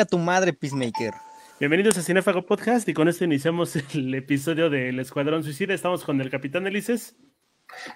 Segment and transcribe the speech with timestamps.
[0.00, 1.12] Chinga tu madre, Peacemaker.
[1.58, 5.74] Bienvenidos a Cinefago Podcast y con esto iniciamos el episodio del Escuadrón Suicida.
[5.74, 7.16] Estamos con el Capitán Elises.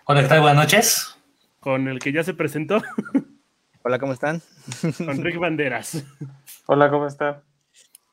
[0.05, 0.43] Hola, ¿qué tal?
[0.43, 1.19] Buenas noches.
[1.61, 2.83] Con el que ya se presentó.
[3.85, 4.43] Hola, ¿cómo están?
[4.99, 6.05] Con Rick Banderas.
[6.67, 7.43] Hola, ¿cómo están?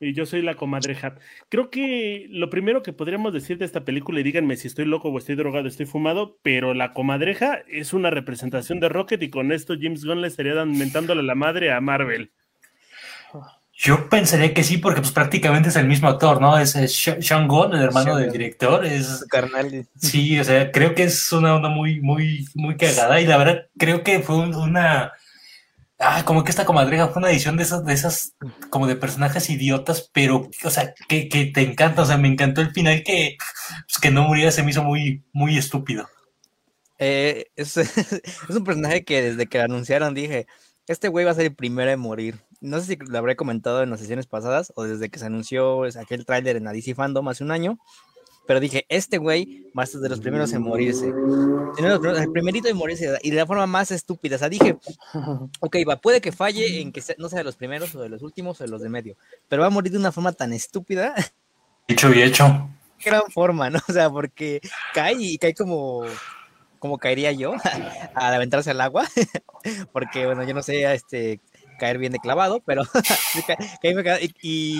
[0.00, 1.16] Y yo soy la comadreja.
[1.50, 5.10] Creo que lo primero que podríamos decir de esta película, y díganme si estoy loco
[5.10, 9.52] o estoy drogado, estoy fumado, pero la comadreja es una representación de Rocket y con
[9.52, 12.32] esto James Gunn le estaría mentándole la madre a Marvel.
[13.84, 16.56] Yo pensaría que sí, porque pues prácticamente es el mismo actor, ¿no?
[16.56, 18.86] Es, Sean Gunn, el hermano del director.
[18.86, 19.88] Es carnal.
[19.96, 23.20] Sí, o sea, creo que es una onda muy, muy, muy cagada.
[23.20, 25.12] Y la verdad, creo que fue una.
[25.98, 28.36] Ah, como que esta comadreja fue una edición de esas, de esas,
[28.70, 32.02] como de personajes idiotas, pero, o sea, que, que te encanta.
[32.02, 33.36] O sea, me encantó el final que,
[33.88, 36.08] pues, que no muriera, se me hizo muy, muy estúpido.
[37.00, 40.46] Eh, es, es un personaje que desde que lo anunciaron dije,
[40.86, 43.82] este güey va a ser el primero en morir no sé si lo habré comentado
[43.82, 47.42] en las sesiones pasadas o desde que se anunció aquel tráiler en DC Fandom hace
[47.42, 47.78] un año,
[48.46, 51.12] pero dije, este güey va a ser de los primeros en morirse.
[51.78, 54.36] El primerito en morirse y de la forma más estúpida.
[54.36, 54.78] O sea, dije,
[55.60, 58.22] ok, va, puede que falle en que no sea de los primeros o de los
[58.22, 59.16] últimos o de los de medio,
[59.48, 61.14] pero va a morir de una forma tan estúpida.
[61.88, 62.68] Dicho y hecho.
[63.04, 63.80] Gran forma, ¿no?
[63.88, 64.60] O sea, porque
[64.94, 66.04] cae y cae como
[66.78, 67.54] como caería yo
[68.14, 69.06] al aventarse al agua,
[69.92, 71.40] porque bueno, yo no sé este
[71.82, 72.84] caer bien de clavado, pero
[74.40, 74.78] y,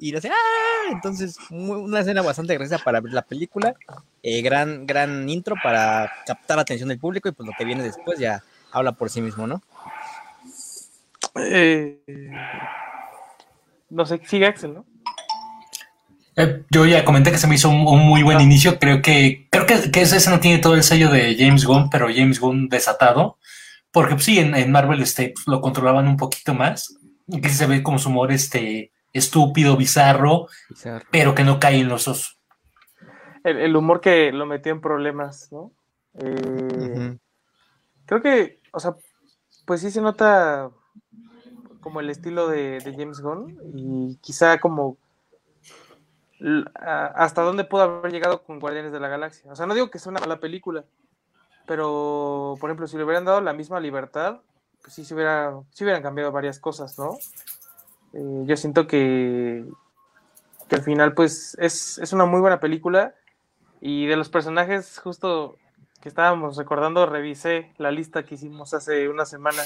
[0.00, 0.90] y, ¡ah!
[0.90, 3.76] entonces una escena bastante graciosa para ver la película,
[4.24, 7.84] eh, gran, gran intro para captar la atención del público y pues lo que viene
[7.84, 8.42] después ya
[8.72, 9.62] habla por sí mismo, ¿no?
[11.36, 12.00] Eh,
[13.88, 14.84] no sé, sigue Axel, ¿no?
[16.34, 18.42] Eh, yo ya comenté que se me hizo un, muy buen ah.
[18.42, 18.80] inicio.
[18.80, 22.08] Creo que creo que, que ese no tiene todo el sello de James Gunn, pero
[22.12, 23.38] James Gunn desatado.
[23.92, 26.96] Porque pues, sí, en, Marvel este, pues, lo controlaban un poquito más.
[27.30, 30.46] Que se ve como su humor este, estúpido, bizarro,
[31.10, 32.38] pero que no cae en los osos.
[33.44, 35.72] El, humor que lo metió en problemas, ¿no?
[36.14, 37.16] Eh,
[38.04, 38.96] creo que, o sea,
[39.64, 40.70] pues sí se nota
[41.80, 44.98] como el estilo de, de James Gunn y quizá como
[46.74, 49.50] hasta dónde pudo haber llegado con Guardianes de la Galaxia.
[49.52, 50.84] O sea, no digo que sea una mala película,
[51.70, 54.40] pero, por ejemplo, si le hubieran dado la misma libertad,
[54.82, 57.16] pues sí se, hubiera, hubieran cambiado varias cosas, ¿no?
[58.12, 59.64] Eh, yo siento que,
[60.68, 63.14] que al final, pues, es, es una muy buena película.
[63.80, 65.58] Y de los personajes, justo
[66.02, 69.62] que estábamos recordando, revisé la lista que hicimos hace una semana.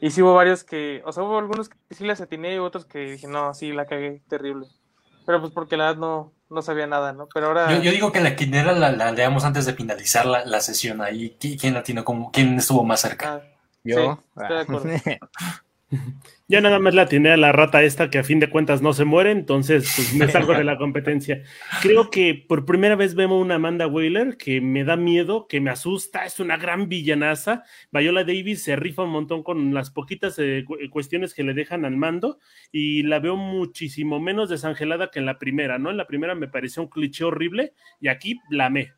[0.00, 2.84] Y sí hubo varios que, o sea, hubo algunos que sí las atiné y otros
[2.84, 4.68] que dije, no, sí, la cagué terrible.
[5.26, 7.28] Pero pues porque la verdad no, no sabía nada, ¿no?
[7.34, 7.78] Pero ahora...
[7.80, 11.36] Yo, digo que la quinera la, la, leamos antes de finalizar la, la sesión ahí.
[11.38, 13.34] ¿Quién la tiene como, quién estuvo más cerca?
[13.34, 13.40] Ah,
[13.82, 14.22] Yo.
[14.36, 14.88] estoy de acuerdo.
[16.48, 18.92] Ya nada más la tiene a la rata esta que a fin de cuentas no
[18.92, 21.42] se muere, entonces pues me salgo de la competencia.
[21.82, 25.70] Creo que por primera vez vemos una Amanda Wheeler que me da miedo, que me
[25.70, 27.64] asusta, es una gran villanaza.
[27.90, 31.96] Viola Davis se rifa un montón con las poquitas eh, cuestiones que le dejan al
[31.96, 32.38] mando
[32.70, 35.90] y la veo muchísimo menos desangelada que en la primera, ¿no?
[35.90, 38.92] En la primera me pareció un cliché horrible y aquí la amé.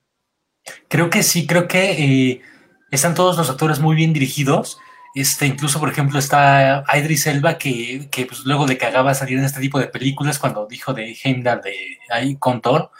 [0.88, 2.42] Creo que sí, creo que eh,
[2.90, 4.78] están todos los actores muy bien dirigidos
[5.14, 9.44] este, incluso, por ejemplo, está Idris Elba, que, que pues, luego le cagaba salir en
[9.44, 12.90] este tipo de películas cuando dijo de Heimdall de ahí con Thor,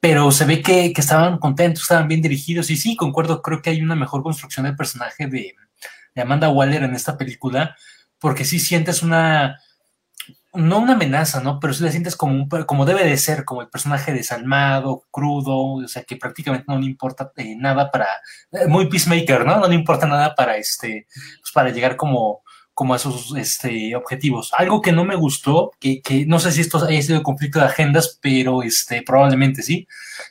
[0.00, 3.70] pero se ve que, que, estaban contentos, estaban bien dirigidos, y sí, concuerdo, creo que
[3.70, 5.54] hay una mejor construcción del personaje de,
[6.14, 7.76] de Amanda Waller en esta película,
[8.18, 9.60] porque sí sientes una,
[10.58, 11.60] no una amenaza, ¿no?
[11.60, 15.88] Pero sí la sientes como, como debe de ser, como el personaje desalmado, crudo, o
[15.88, 18.06] sea, que prácticamente no le importa eh, nada para,
[18.52, 19.58] eh, muy peacemaker, ¿no?
[19.58, 21.06] No le importa nada para, este,
[21.40, 22.42] pues para llegar como,
[22.74, 24.52] como a sus este, objetivos.
[24.56, 27.66] Algo que no me gustó, que, que no sé si esto haya sido conflicto de
[27.66, 29.86] agendas, pero este, probablemente sí,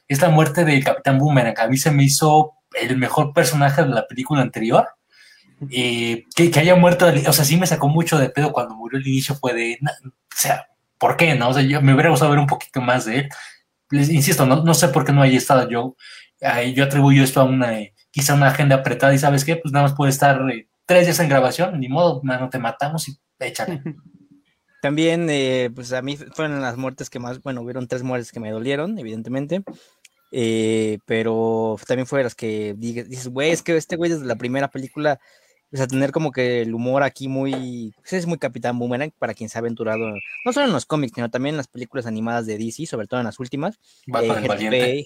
[0.07, 1.59] es la muerte del Capitán Boomerang.
[1.59, 4.87] A mí se me hizo el mejor personaje de la película anterior
[5.71, 9.07] eh, que, haya muerto, o sea, sí me sacó mucho de pedo cuando murió el
[9.07, 10.67] inicio, fue de, o sea,
[10.97, 11.35] ¿por qué?
[11.35, 11.49] No?
[11.49, 13.29] O sea, yo me hubiera gustado ver un poquito más de él.
[13.89, 15.95] Les insisto, no, sé por qué no haya estado yo.
[16.75, 17.73] yo atribuyo esto a una,
[18.11, 19.55] quizá una agenda apretada y ¿sabes qué?
[19.55, 23.07] Pues nada más puede estar eh, tres días en grabación, ni modo, no te matamos
[23.07, 23.81] y échale.
[24.81, 28.39] También, eh, pues a mí fueron las muertes que más, bueno, hubieron tres muertes que
[28.39, 29.63] me dolieron, evidentemente.
[31.05, 35.19] pero también fue las que dices, güey, es que este güey desde la primera película
[35.73, 37.93] O sea, tener como que el humor aquí muy.
[37.97, 40.13] Pues es muy Capitán Boomerang para quien se ha aventurado,
[40.45, 43.19] no solo en los cómics, sino también en las películas animadas de DC, sobre todo
[43.19, 43.79] en las últimas.
[44.07, 45.05] Batman el Valiente.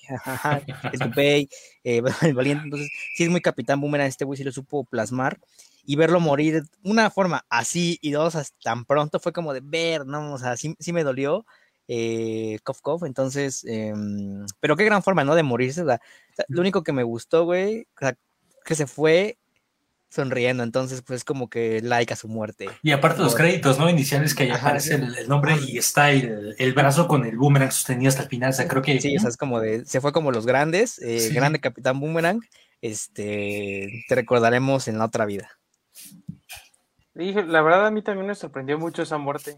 [1.15, 1.49] Pay,
[1.83, 2.63] eh, el Valiente.
[2.65, 4.07] Entonces, sí es muy Capitán Boomerang.
[4.07, 5.39] Este güey sí lo supo plasmar
[5.83, 10.33] y verlo morir una forma así y dos tan pronto fue como de ver, ¿no?
[10.33, 11.45] O sea, sí, sí me dolió.
[11.87, 15.35] Eh, cof, cof, entonces, em, pero qué gran forma, ¿no?
[15.35, 15.83] De morirse.
[15.83, 18.15] lo único que me gustó, güey, o sea,
[18.63, 19.37] que se fue
[20.11, 22.69] sonriendo, entonces pues como que like a su muerte.
[22.83, 23.89] Y aparte los créditos, ¿no?
[23.89, 28.09] Iniciales que ahí aparece el, nombre y está el, el, brazo con el boomerang sostenido
[28.09, 28.99] hasta el final, o sea, creo que...
[28.99, 32.41] Sí, o sea, es como de, se fue como los grandes, eh, grande Capitán Boomerang,
[32.81, 35.49] este, te recordaremos en la otra vida.
[37.13, 39.57] Dije, la verdad a mí también me sorprendió mucho esa muerte,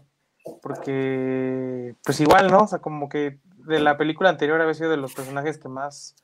[0.62, 2.64] porque pues igual, ¿no?
[2.64, 6.14] O sea, como que de la película anterior había sido de los personajes que más...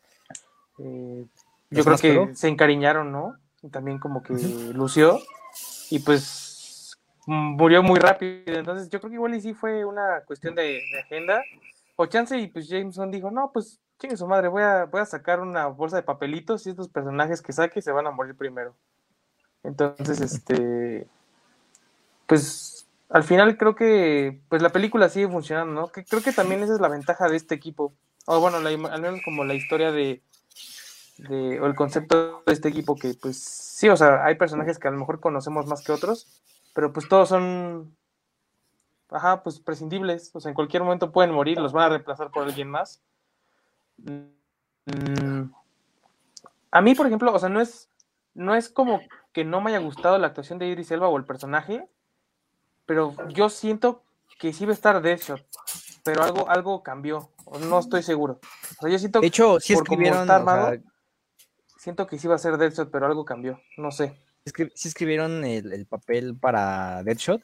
[0.78, 1.24] Eh,
[1.70, 3.36] yo creo que se encariñaron, ¿no?
[3.68, 4.32] También como que
[4.74, 5.20] lució
[5.90, 8.58] y pues murió muy rápido.
[8.58, 11.42] Entonces yo creo que igual y sí fue una cuestión de, agenda.
[11.96, 15.06] O chance y pues Jameson dijo, no, pues chingue su madre, voy a, voy a
[15.06, 18.74] sacar una bolsa de papelitos y estos personajes que saque se van a morir primero.
[19.62, 21.06] Entonces, este,
[22.26, 25.88] pues al final creo que pues la película sigue funcionando, ¿no?
[25.88, 27.92] Que creo que también esa es la ventaja de este equipo.
[28.26, 30.22] O bueno, al menos como la historia de,
[31.28, 34.90] o el concepto de este equipo que pues sí, o sea, hay personajes que a
[34.90, 36.42] lo mejor conocemos más que otros,
[36.74, 37.94] pero pues todos son,
[39.10, 42.44] ajá, pues prescindibles, o sea, en cualquier momento pueden morir, los van a reemplazar por
[42.44, 43.02] alguien más.
[43.98, 45.50] Mm,
[46.70, 47.90] a mí, por ejemplo, o sea, no es,
[48.34, 49.00] no es como
[49.32, 51.88] que no me haya gustado la actuación de Idris Elba o el personaje,
[52.86, 54.02] pero yo siento
[54.38, 55.44] que sí va a estar Deadshot,
[56.02, 57.30] pero algo, algo cambió,
[57.68, 58.40] no estoy seguro.
[58.78, 60.26] O sea, yo siento de hecho, sí escribieron,
[61.80, 64.14] siento que sí iba a ser Deadshot, pero algo cambió, no sé.
[64.74, 67.40] sí escribieron el, papel para Deadshot,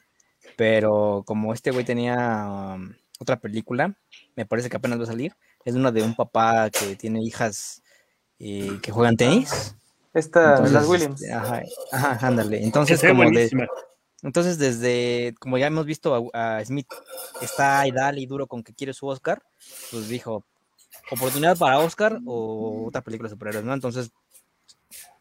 [0.55, 3.97] pero como este güey tenía um, otra película,
[4.35, 5.35] me parece que apenas va a salir,
[5.65, 7.81] es una de un papá que tiene hijas
[8.37, 9.75] eh, que juegan tenis.
[10.13, 11.21] Esta, las Williams.
[11.21, 12.63] Este, ajá, ajá, ándale.
[12.63, 13.49] Entonces, como de,
[14.23, 16.87] entonces, desde, como ya hemos visto a, Smith,
[17.41, 19.41] está dale y duro con que quiere su Oscar,
[19.91, 20.45] pues dijo,
[21.11, 23.73] oportunidad para Oscar o otra película de superhéroes, ¿no?
[23.73, 24.11] Entonces,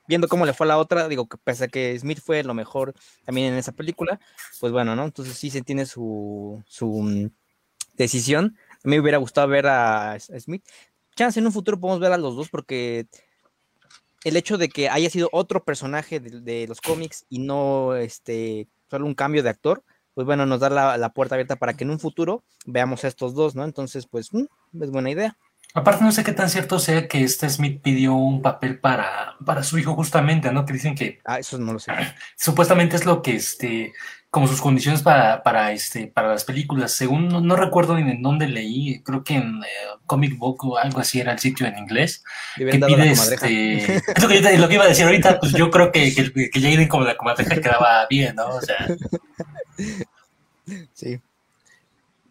[0.09, 2.55] viendo cómo le fue a la otra, digo que pese a que Smith fue lo
[2.55, 2.95] mejor
[3.25, 4.21] también en esa película,
[4.61, 5.05] pues bueno, ¿no?
[5.05, 7.31] Entonces sí se tiene su, su
[7.95, 8.57] decisión.
[8.73, 10.65] A mí me hubiera gustado ver a, Smith.
[11.15, 13.07] Chance en un futuro podemos ver a los dos porque
[14.25, 19.07] el hecho de que haya sido otro personaje de, los cómics y no este solo
[19.07, 19.83] un cambio de actor,
[20.15, 23.09] pues bueno, nos da la, la, puerta abierta para que en un futuro veamos a
[23.09, 23.65] estos dos, ¿no?
[23.65, 24.45] Entonces, pues mm,
[24.81, 25.37] es buena idea.
[25.77, 29.63] Aparte, no sé qué tan cierto sea que este Smith pidió un papel para, para
[29.63, 30.65] su hijo, justamente, ¿no?
[30.65, 31.21] Que dicen que.
[31.23, 31.93] Ah, eso no lo sé.
[32.35, 33.93] Supuestamente es lo que, este,
[34.31, 36.93] como sus condiciones para, para, este, para las películas.
[36.93, 39.69] Según, no, recuerdo ni en dónde leí, creo que en eh,
[40.07, 42.25] Comic Book o algo así era el sitio en inglés.
[42.57, 45.93] que pide, este, es lo que, lo que, iba a decir ahorita, pues yo creo
[45.93, 48.49] que, que, que Jaden como la comadreja quedaba bien, ¿no?
[48.49, 48.79] O sea.
[50.95, 51.21] Sí.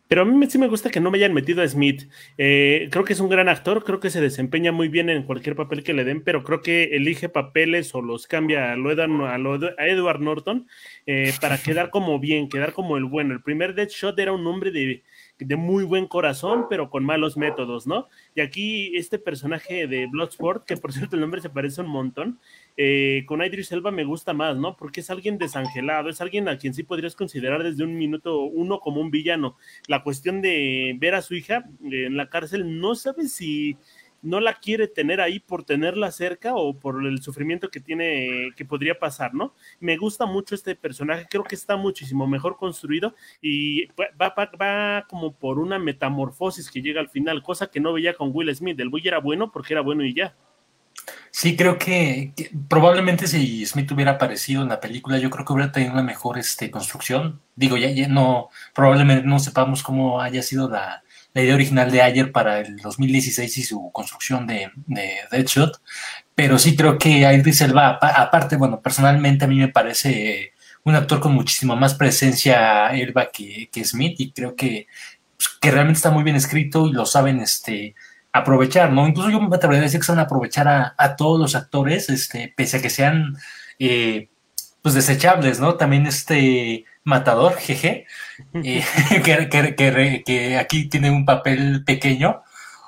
[0.08, 2.10] Pero a mí sí me gusta que no me hayan metido a Smith.
[2.38, 5.56] Eh, creo que es un gran actor, creo que se desempeña muy bien en cualquier
[5.56, 9.88] papel que le den, pero creo que elige papeles o los cambia a, lo a,
[9.88, 10.68] Edward Norton
[11.06, 13.34] eh, para quedar como bien, quedar como el bueno.
[13.34, 15.04] El primer Deadshot era un hombre de,
[15.40, 18.08] de muy buen corazón, pero con malos métodos, ¿no?
[18.36, 22.40] Y aquí este personaje de Bloodsport, que por cierto el nombre se parece un montón,
[22.78, 24.78] eh, con Idris Elba me gusta más, ¿no?
[24.78, 28.80] Porque es alguien desangelado, es alguien a quien sí podrías considerar desde un minuto uno
[28.80, 29.58] como un villano.
[29.88, 33.78] La cuestión de ver a su hija en la cárcel, no sabe si
[34.26, 38.66] no la quiere tener ahí por tenerla cerca o por el sufrimiento que tiene, que
[38.66, 39.54] podría pasar, ¿no?
[39.80, 43.86] Me gusta mucho este personaje, creo que está muchísimo mejor construido y
[44.20, 48.32] va, va, como por una metamorfosis que llega al final, cosa que no veía con
[48.34, 48.80] Will Smith.
[48.80, 50.36] El güey era bueno porque era bueno y ya.
[51.30, 52.34] Sí, creo que,
[52.70, 56.38] probablemente si Smith hubiera aparecido en la película, yo creo que hubiera tenido una mejor
[56.38, 57.42] este, construcción.
[57.56, 61.04] Digo, ya no, probablemente no sepamos cómo haya sido la,
[61.36, 65.82] la idea original de Ayer para el 2016 y su construcción de, de Deadshot,
[66.34, 70.54] pero sí creo que Idris Elba, aparte, bueno, personalmente a mí me parece
[70.86, 74.88] un actor con muchísima más presencia Elba que, Smith y creo que,
[75.36, 77.96] pues, que realmente está muy bien escrito y lo saben este,
[78.32, 79.06] aprovechar, ¿no?
[79.06, 82.54] Incluso yo me atrevería a decir que saben aprovechar a, a todos los actores, este,
[82.56, 83.36] pese a que sean
[83.78, 84.30] eh,
[84.82, 85.76] pues desechables, ¿no?
[85.76, 88.08] También este Matador, jeje,
[88.54, 88.84] eh,
[90.26, 92.42] que, aquí tiene un papel pequeño.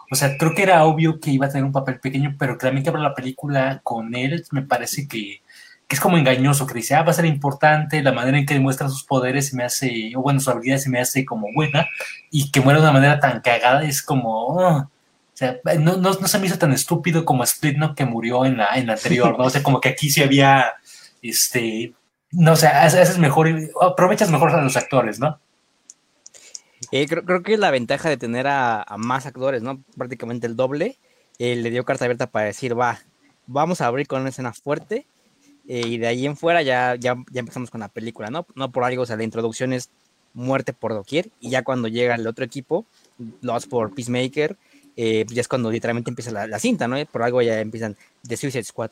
[0.10, 2.66] O sea, creo que era obvio que iba a tener un papel pequeño, pero que
[2.66, 5.42] también que la película con él me parece que,
[5.88, 8.54] que es como engañoso, que dice, ah, va a ser importante, la manera en que
[8.54, 11.88] demuestra sus poderes se me hace, o bueno, su habilidad se me hace como buena,
[12.32, 14.90] y que muere de una manera tan cagada es como, oh, o
[15.34, 17.94] sea, no, no, no, se me hizo tan estúpido como Split, ¿no?
[17.94, 19.46] Que murió en la, en la anterior, ¿no?
[19.46, 20.74] O sea, como que aquí sí había,
[21.22, 21.94] este,
[22.32, 23.50] no sé, haces mejor,
[23.82, 25.40] aprovechas mejor a los actores, ¿no?
[26.92, 29.84] Eh, creo, creo, que la ventaja de tener a, más actores, ¿no?
[29.98, 30.98] Prácticamente el doble,
[31.40, 33.00] eh, le dio carta abierta para decir, va,
[33.46, 35.06] vamos a abrir con una escena fuerte
[35.68, 38.46] eh, y de ahí en fuera ya, ya, ya empezamos con la película, ¿no?
[38.56, 39.90] No por algo, o sea, la introducción es
[40.34, 42.86] muerte por doquier y ya cuando llega el otro equipo,
[43.42, 44.56] Lost por Peacemaker,
[44.96, 47.04] eh, ya es cuando literalmente empieza la, la, cinta, ¿no?
[47.06, 48.92] Por algo ya empiezan The Suicide Squad.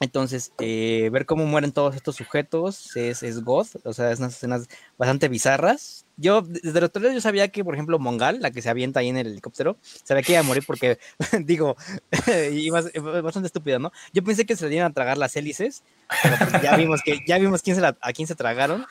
[0.00, 4.34] Entonces, eh, ver cómo mueren todos estos sujetos es, es God, o sea, es unas
[4.34, 4.66] escenas
[4.98, 6.04] bastante bizarras.
[6.16, 9.08] Yo, desde los trailers, yo sabía que, por ejemplo, Mongal, la que se avienta ahí
[9.08, 10.98] en el helicóptero, sabía que iba a morir porque,
[11.44, 11.76] digo,
[13.22, 13.92] bastante estúpida, ¿no?
[14.12, 15.84] Yo pensé que se le iban a tragar las hélices,
[16.22, 18.86] pero pues ya vimos que ya vimos quién se la, a quién se tragaron.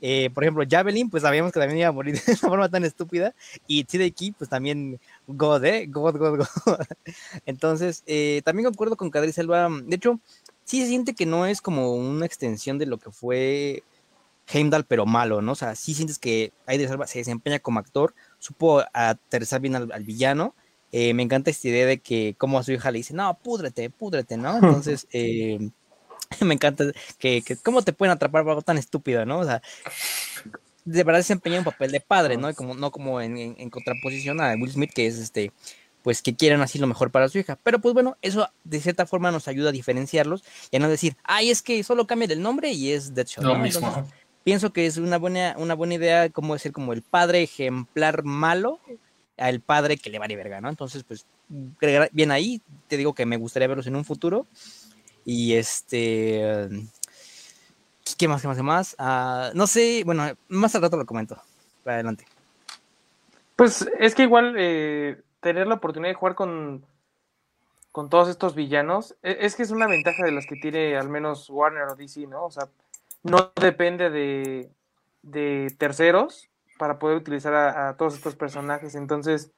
[0.00, 2.84] Eh, por ejemplo, Javelin, pues sabíamos que también iba a morir de una forma tan
[2.84, 3.34] estúpida.
[3.66, 5.86] Y TDK, pues también God, ¿eh?
[5.86, 6.46] God, God, God.
[7.46, 9.68] Entonces, eh, también concuerdo con Cadri Selva.
[9.84, 10.18] De hecho,
[10.64, 13.82] sí se siente que no es como una extensión de lo que fue
[14.50, 15.52] Heimdall, pero malo, ¿no?
[15.52, 19.92] O sea, sí sientes que Idris Elba se desempeña como actor, supo aterrizar bien al,
[19.92, 20.54] al villano.
[20.90, 23.90] Eh, me encanta esta idea de que como a su hija le dice, no, púdrete,
[23.90, 24.56] púdrete, ¿no?
[24.62, 25.70] Entonces, eh,
[26.40, 26.84] me encanta
[27.18, 29.40] que, que, cómo te pueden atrapar por algo tan estúpido, ¿no?
[29.40, 29.60] O sea,
[30.88, 32.52] de verdad desempeña un papel de padre, ¿no?
[32.54, 35.52] Como, no como en, en, en, contraposición a Will Smith, que es este,
[36.02, 37.58] pues que quieren así lo mejor para su hija.
[37.62, 41.16] Pero pues bueno, eso de cierta forma nos ayuda a diferenciarlos y a no decir,
[41.24, 43.44] ay, es que solo cambia el nombre y es Deadshot.
[43.44, 43.62] Lo ¿no?
[43.62, 43.86] mismo.
[43.86, 44.14] Entonces,
[44.44, 48.80] pienso que es una buena, una buena idea como decir como el padre ejemplar malo
[49.36, 50.68] al padre que le vale verga, ¿no?
[50.68, 51.26] Entonces, pues,
[52.12, 54.46] bien ahí, te digo que me gustaría verlos en un futuro.
[55.24, 56.68] Y este.
[58.16, 58.42] ¿Qué más?
[58.42, 58.56] ¿Qué más?
[58.56, 58.96] ¿Qué más?
[58.98, 61.36] Uh, no sé, bueno, más al rato lo comento.
[61.84, 62.24] Para adelante.
[63.56, 66.84] Pues es que igual eh, tener la oportunidad de jugar con,
[67.92, 71.50] con todos estos villanos, es que es una ventaja de las que tiene al menos
[71.50, 72.44] Warner o DC, ¿no?
[72.44, 72.68] O sea,
[73.24, 74.70] no depende de,
[75.22, 76.48] de terceros
[76.78, 78.94] para poder utilizar a, a, todos estos personajes.
[78.94, 79.50] Entonces,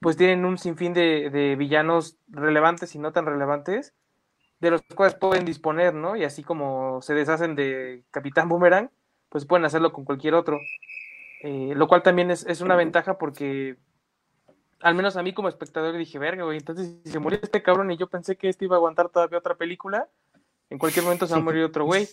[0.00, 3.92] pues tienen un sinfín de, de, villanos relevantes y no tan relevantes,
[4.60, 6.16] de los cuales pueden disponer, ¿no?
[6.16, 8.90] Y así como se deshacen de Capitán Boomerang,
[9.28, 10.60] pues pueden hacerlo con cualquier otro.
[11.42, 13.78] Eh, lo cual también es, es, una ventaja porque,
[14.80, 17.90] al menos a mí como espectador, dije, verga, güey, entonces si se murió este cabrón
[17.90, 20.08] y yo pensé que este iba a aguantar todavía otra película,
[20.68, 22.06] en cualquier momento se va a morir otro güey.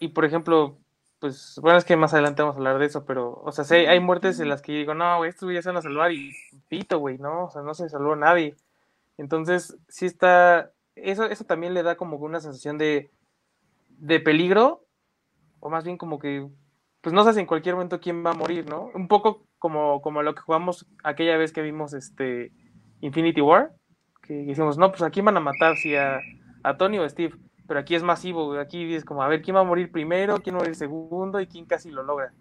[0.00, 0.78] Y por ejemplo,
[1.18, 3.74] pues, bueno, es que más adelante vamos a hablar de eso, pero, o sea, sí,
[3.74, 6.32] hay muertes en las que digo, no, güey, estos ya se van a salvar y
[6.68, 8.56] pito, güey, no, o sea, no se salvó nadie.
[9.18, 13.10] Entonces, sí está, eso, eso también le da como una sensación de,
[13.88, 14.84] de peligro,
[15.60, 16.48] o más bien como que,
[17.00, 18.90] pues no sabes en cualquier momento quién va a morir, ¿no?
[18.94, 22.52] Un poco como, como lo que jugamos aquella vez que vimos este
[23.00, 23.72] Infinity War,
[24.22, 26.20] que decimos, no, pues aquí van a matar, si a,
[26.62, 29.56] a Tony o a Steve pero aquí es masivo, aquí es como a ver quién
[29.56, 32.34] va a morir primero, quién va a morir segundo y quién casi lo logra.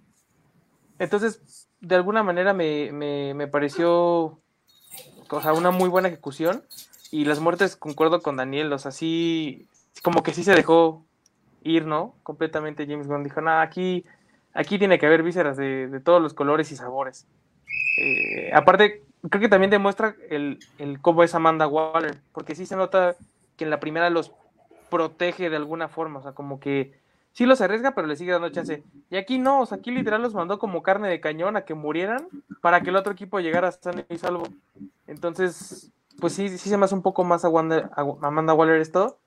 [0.99, 4.41] Entonces, de alguna manera me, me, me pareció
[5.29, 6.63] o una muy buena ejecución
[7.11, 9.67] y las muertes concuerdo con Daniel, o sea, sí,
[10.01, 11.05] como que sí se dejó
[11.63, 12.15] ir, ¿no?
[12.23, 14.05] Completamente James Gunn dijo, nada, aquí,
[14.53, 17.27] aquí tiene que haber vísceras de, de todos los colores y sabores.
[17.99, 22.75] Eh, aparte, creo que también demuestra el, el cómo es Amanda Waller, porque sí se
[22.77, 23.15] nota
[23.57, 24.31] que en la primera los
[24.89, 26.93] protege de alguna forma, o sea, como que
[27.33, 28.83] sí los arriesga, pero le sigue dando chance.
[29.09, 31.73] Y aquí no, o sea, aquí literal los mandó como carne de cañón a que
[31.73, 32.27] murieran
[32.61, 34.43] para que el otro equipo llegara sano y salvo.
[35.07, 35.91] Entonces,
[36.21, 39.19] pues sí, sí se me hace un poco más a, a Amanda Waller esto.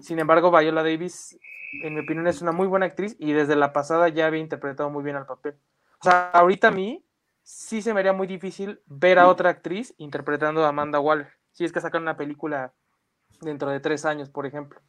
[0.00, 1.38] Sin embargo, Viola Davis,
[1.82, 4.88] en mi opinión, es una muy buena actriz y desde la pasada ya había interpretado
[4.88, 5.56] muy bien al papel.
[6.00, 7.04] O sea, ahorita a mí
[7.42, 11.28] sí se me haría muy difícil ver a otra actriz interpretando a Amanda Waller.
[11.50, 12.72] Si es que sacan una película
[13.40, 14.80] dentro de tres años, por ejemplo.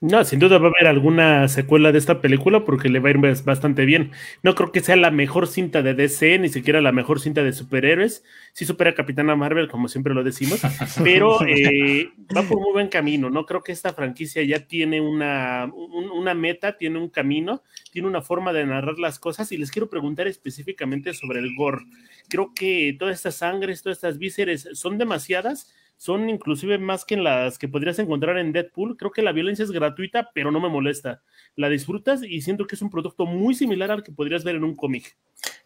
[0.00, 3.10] No, sin duda va a haber alguna secuela de esta película porque le va a
[3.10, 4.12] ir bastante bien.
[4.44, 7.52] No creo que sea la mejor cinta de DC, ni siquiera la mejor cinta de
[7.52, 8.22] superhéroes.
[8.52, 10.60] Sí supera a Capitana Marvel, como siempre lo decimos,
[11.02, 13.28] pero eh, va por muy buen camino.
[13.28, 18.06] No creo que esta franquicia ya tiene una, un, una meta, tiene un camino, tiene
[18.06, 21.86] una forma de narrar las cosas y les quiero preguntar específicamente sobre el gore.
[22.28, 27.58] Creo que todas estas sangres, todas estas vísceres son demasiadas son inclusive más que las
[27.58, 28.96] que podrías encontrar en Deadpool.
[28.96, 31.22] Creo que la violencia es gratuita, pero no me molesta.
[31.56, 34.64] La disfrutas y siento que es un producto muy similar al que podrías ver en
[34.64, 35.16] un cómic.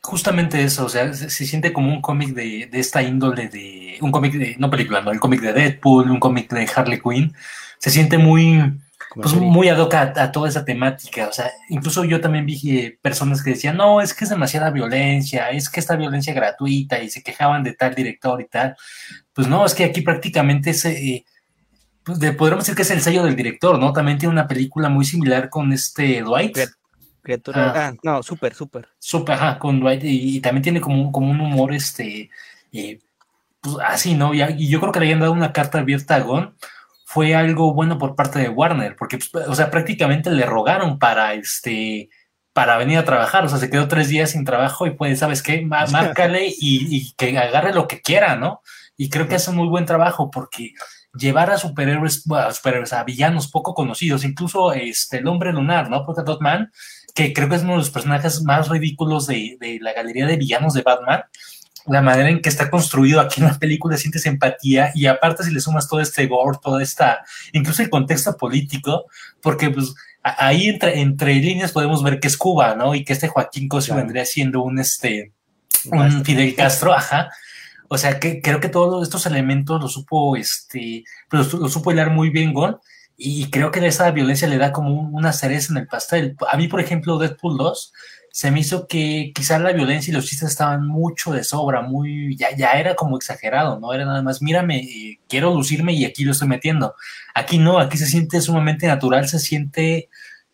[0.01, 3.99] Justamente eso, o sea, se, se siente como un cómic de, de, esta índole de.
[4.01, 4.57] Un cómic de.
[4.59, 7.35] No película, no, el cómic de Deadpool, un cómic de Harley Quinn.
[7.79, 8.59] Se siente muy.
[9.15, 11.29] Pues muy ad hoc a, toda esa temática.
[11.29, 14.71] O sea, incluso yo también vi eh, personas que decían, no, es que es demasiada
[14.71, 18.77] violencia, es que esta violencia gratuita y se quejaban de tal director y tal.
[19.33, 21.25] Pues no, es que aquí prácticamente es, eh,
[22.05, 23.93] pues podríamos decir que es el sello del director, ¿no?
[23.93, 26.59] También tiene una película muy similar con este Dwight.
[27.23, 27.89] Criatura, ah.
[27.89, 28.89] ah, no, súper, súper.
[28.99, 32.31] Súper, ajá, con Dwight y, también tiene como un, como un humor, este,
[32.73, 32.99] eh,
[33.61, 34.35] pues así, ¿no?
[34.35, 36.55] Y, y, yo creo que le habían dado una carta abierta a Gon
[37.13, 41.35] fue algo bueno por parte de Warner, porque, pues, o sea, prácticamente le rogaron para,
[41.35, 42.09] este,
[42.55, 45.43] para venir a trabajar, o sea, se quedó tres días sin trabajo y pues, ¿sabes
[45.43, 45.61] qué?
[45.67, 48.63] Márcale y, que agarre lo que quiera, ¿no?
[48.97, 50.73] Y creo que hace un muy buen trabajo porque
[51.13, 56.07] llevar a superhéroes, a superhéroes, a villanos poco conocidos, incluso este, el hombre lunar, ¿no?
[56.07, 56.73] Porque Dotman,
[57.15, 60.39] que creo que es uno de los personajes más ridículos de, de la galería de
[60.39, 61.25] villanos de Batman,
[61.87, 65.51] la manera en que está construido aquí en la película, sientes empatía y aparte si
[65.51, 69.07] le sumas todo este gore, toda esta, incluso el contexto político,
[69.41, 72.95] porque pues ahí entre, entre líneas podemos ver que es Cuba, ¿no?
[72.95, 75.33] Y que este Joaquín Cosio vendría siendo un, este,
[75.87, 77.31] un Fidel Castro, ajá.
[77.89, 82.11] O sea que creo que todos estos elementos lo supo, este, pues, lo, supo hilar
[82.11, 82.79] muy bien Gon
[83.17, 86.37] y creo que esa violencia le da como una cereza en el pastel.
[86.51, 87.93] A mí, por ejemplo, Deadpool 2
[88.33, 92.35] se me hizo que quizás la violencia y los chistes estaban mucho de sobra, muy,
[92.35, 93.93] ya, ya era como exagerado, ¿no?
[93.93, 96.95] Era nada más, mírame, eh, quiero lucirme y aquí lo estoy metiendo.
[97.35, 100.09] Aquí no, aquí se siente sumamente natural, se siente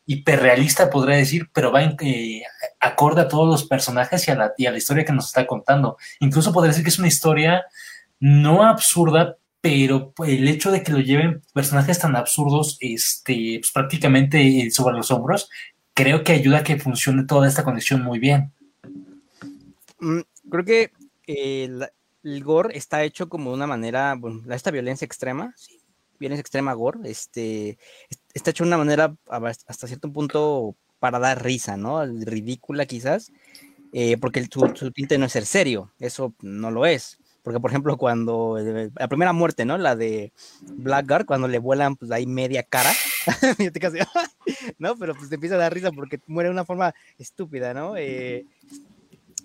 [0.06, 2.42] hiperrealista, podría decir, pero va en, eh,
[2.80, 5.46] acorde a todos los personajes y a, la, y a la historia que nos está
[5.46, 5.98] contando.
[6.18, 7.64] Incluso podría decir que es una historia
[8.18, 14.40] no absurda, pero el hecho de que lo lleven personajes tan absurdos, este, pues prácticamente
[14.40, 15.48] eh, sobre los hombros,
[15.98, 18.52] creo que ayuda a que funcione toda esta conexión muy bien.
[19.98, 20.92] Mm, creo que
[21.26, 25.80] el, gore está hecho como de una manera, bueno, esta violencia extrema, sí,
[26.20, 27.78] violencia extrema gore, este,
[28.32, 29.12] está hecho de una manera
[29.66, 32.06] hasta cierto punto para dar risa, ¿no?
[32.06, 33.32] Ridícula quizás,
[33.92, 37.18] eh, porque su, tinte no es ser serio, eso no lo es.
[37.48, 39.78] Porque, por ejemplo, cuando eh, la primera muerte, ¿no?
[39.78, 42.92] La de Blackguard, cuando le vuelan pues ahí media cara,
[43.58, 43.96] yo te casi,
[44.76, 44.98] ¿no?
[44.98, 47.96] Pero pues te empieza a dar risa porque muere de una forma estúpida, ¿no?
[47.96, 48.44] Eh,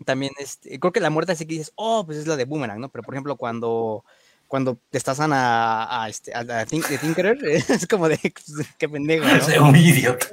[0.03, 2.81] también, este, creo que la muerte así que dices, oh, pues es la de Boomerang,
[2.81, 2.89] ¿no?
[2.89, 4.03] Pero, por ejemplo, cuando
[4.53, 8.19] cuando estás a, a, este, a, Tinkerer, es como de
[8.77, 9.25] qué pendejo.
[9.25, 9.33] ¿no?
[9.35, 10.27] Es un idiota.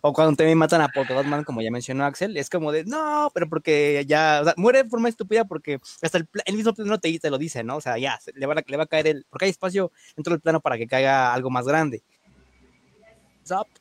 [0.00, 3.48] O cuando te matan a Polka como ya mencionó Axel, es como de no, pero
[3.48, 7.18] porque ya, o sea, muere de forma estúpida porque hasta el, el mismo plano te,
[7.18, 7.74] te, lo dice, ¿no?
[7.74, 10.34] O sea, ya, le va, a, le va a caer el, porque hay espacio dentro
[10.34, 12.04] del plano para que caiga algo más grande.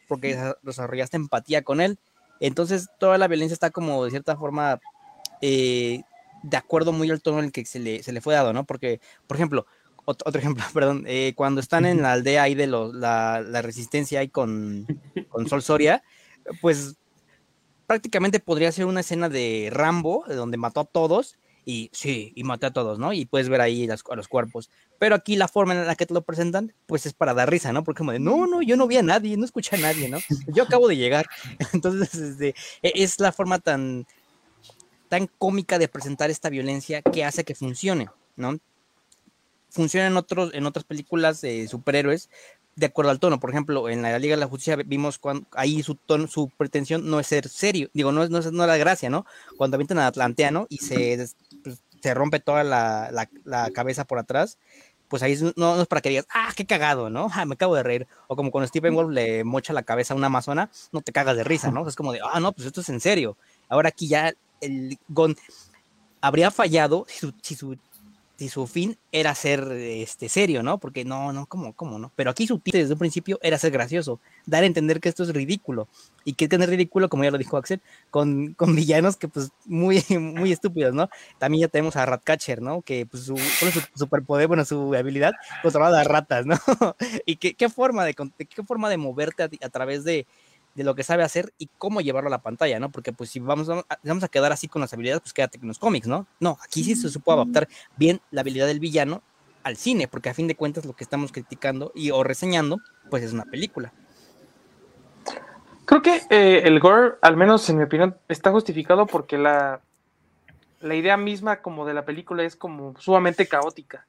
[0.07, 1.99] Porque desarrollaste empatía con él.
[2.39, 4.79] Entonces, toda la violencia está como de cierta forma
[5.39, 6.01] eh,
[6.43, 8.65] de acuerdo muy al tono en el que se le, se le fue dado, ¿no?
[8.65, 9.65] Porque, por ejemplo,
[10.05, 14.19] otro, ejemplo, perdón, eh, cuando están en la aldea ahí de los, la, la, resistencia
[14.19, 14.87] ahí con,
[15.29, 16.03] con Sol Soria,
[16.61, 16.95] pues
[17.87, 22.67] prácticamente podría ser una escena de Rambo, donde mató a todos, y sí, y mató
[22.67, 23.13] a todos, ¿no?
[23.13, 24.69] Y puedes ver ahí las, a los cuerpos.
[24.99, 27.71] Pero aquí la forma en la que te lo presentan, pues es para dar risa,
[27.71, 27.83] ¿no?
[27.83, 30.17] Porque como de, no, no, yo no vi a nadie, no escuché a nadie, ¿no?
[30.47, 31.27] Yo acabo de llegar.
[31.73, 34.05] Entonces, este, e, es la forma tan,
[35.07, 38.57] tan cómica de presentar esta violencia que hace que funcione, ¿no?
[39.73, 42.29] Funciona en, otros, en otras películas de superhéroes
[42.75, 43.39] de acuerdo al tono.
[43.39, 47.09] Por ejemplo, en la Liga de la Justicia vimos cuando ahí su tono, su pretensión
[47.09, 49.25] no es ser serio, digo, no es, no es, no la gracia, ¿no?
[49.57, 51.27] Cuando avientan a Atlanteano y se,
[51.63, 54.59] pues, se rompe toda la, la, cabeza por atrás,
[55.07, 57.27] pues ahí no, es para que digas, ah, qué cagado, ¿no?
[57.33, 58.07] Ah, me acabo de reír.
[58.27, 61.35] O como cuando Stephen Wolf le mocha la cabeza a una amazona, no te cagas
[61.35, 61.87] de risa, ¿no?
[61.87, 63.37] es como de, ah, no, pues esto es en serio.
[63.69, 65.35] Ahora aquí ya el Gon
[66.21, 67.77] habría fallado si su, si su
[68.37, 70.79] si su fin era ser este, serio, ¿no?
[70.79, 72.11] Porque no, no, ¿cómo, cómo no?
[72.15, 75.23] Pero aquí su tinte desde un principio era ser gracioso, dar a entender que esto
[75.23, 75.87] es ridículo.
[76.25, 80.03] Y que es ridículo, como ya lo dijo Axel, con, con villanos que pues muy,
[80.19, 81.09] muy estúpidos, ¿no?
[81.37, 82.81] También ya tenemos a Ratcatcher, ¿no?
[82.81, 86.57] Que pues su, su superpoder, bueno, su habilidad, controlar las ratas, ¿no?
[87.25, 90.25] y qué, qué forma de, qué forma de moverte a través de,
[90.75, 92.91] de lo que sabe hacer y cómo llevarlo a la pantalla, ¿no?
[92.91, 95.67] Porque pues si vamos a, vamos a quedar así con las habilidades, pues quédate con
[95.67, 96.27] los cómics, ¿no?
[96.39, 99.21] No, aquí sí se supo adaptar bien la habilidad del villano
[99.63, 103.23] al cine, porque a fin de cuentas lo que estamos criticando y o reseñando, pues
[103.23, 103.93] es una película.
[105.85, 109.81] Creo que eh, el gore, al menos en mi opinión, está justificado porque la,
[110.79, 114.05] la idea misma como de la película es como sumamente caótica.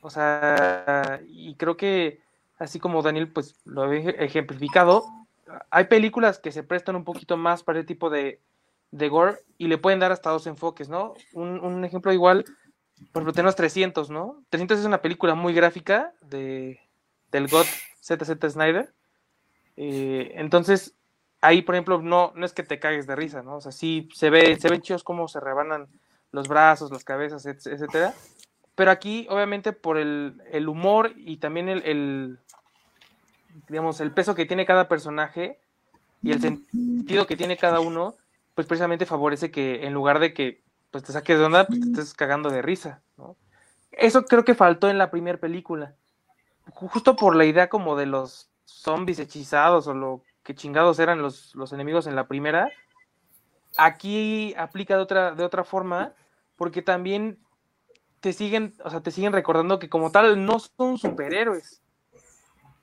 [0.00, 2.20] O sea, y creo que
[2.58, 5.04] así como Daniel pues lo ha ejemplificado,
[5.70, 8.40] hay películas que se prestan un poquito más para ese tipo de,
[8.92, 11.14] gore y le pueden dar hasta dos enfoques, ¿no?
[11.32, 12.44] Un, ejemplo igual,
[13.12, 14.42] por ejemplo, tenemos 300, ¿no?
[14.50, 16.80] 300 es una película muy gráfica de,
[17.30, 17.66] del God
[18.00, 18.92] ZZ Snyder
[19.76, 20.94] Eh, entonces,
[21.40, 23.56] ahí, por ejemplo, no, no es que te cagues de risa, ¿no?
[23.56, 25.88] O sea, sí se ve, se ven chicos cómo se rebanan
[26.32, 28.14] los brazos, las cabezas, etcétera.
[28.74, 32.38] Pero aquí, obviamente, por el, el humor y también el,
[33.68, 35.58] digamos, el peso que tiene cada personaje
[36.22, 38.14] y el sentido que tiene cada uno,
[38.54, 41.88] pues precisamente favorece que en lugar de que pues te saques de onda, pues te
[41.88, 43.36] estés cagando de risa, ¿no?
[43.92, 45.94] Eso creo que faltó en la primera película.
[46.72, 51.54] Justo por la idea como de los zombies hechizados o lo que chingados eran los,
[51.54, 52.70] los enemigos en la primera.
[53.76, 56.12] Aquí aplica de otra, de otra forma,
[56.56, 57.38] porque también
[58.20, 61.82] te siguen, o sea, te siguen recordando que como tal no son superhéroes.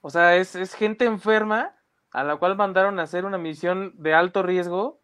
[0.05, 1.71] O sea, es, es gente enferma
[2.11, 4.99] a la cual mandaron a hacer una misión de alto riesgo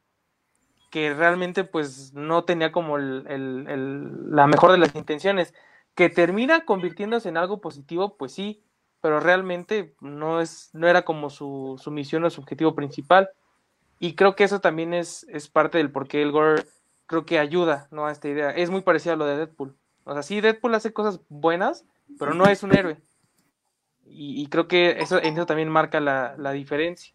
[0.91, 5.53] que realmente pues no tenía como el, el, la mejor de las intenciones.
[5.95, 8.61] Que termina convirtiéndose en algo positivo, pues sí,
[8.99, 13.29] pero realmente no, es, no era como su, su misión o su objetivo principal.
[13.99, 16.65] Y creo que eso también es, es parte del por qué el Gore
[17.05, 18.05] creo que ayuda ¿no?
[18.05, 18.51] a esta idea.
[18.51, 19.77] Es muy parecido a lo de Deadpool.
[20.03, 21.85] O sea, sí, Deadpool hace cosas buenas,
[22.19, 22.97] pero no es un héroe.
[24.09, 27.13] Y, y creo que eso, eso también marca la, la diferencia.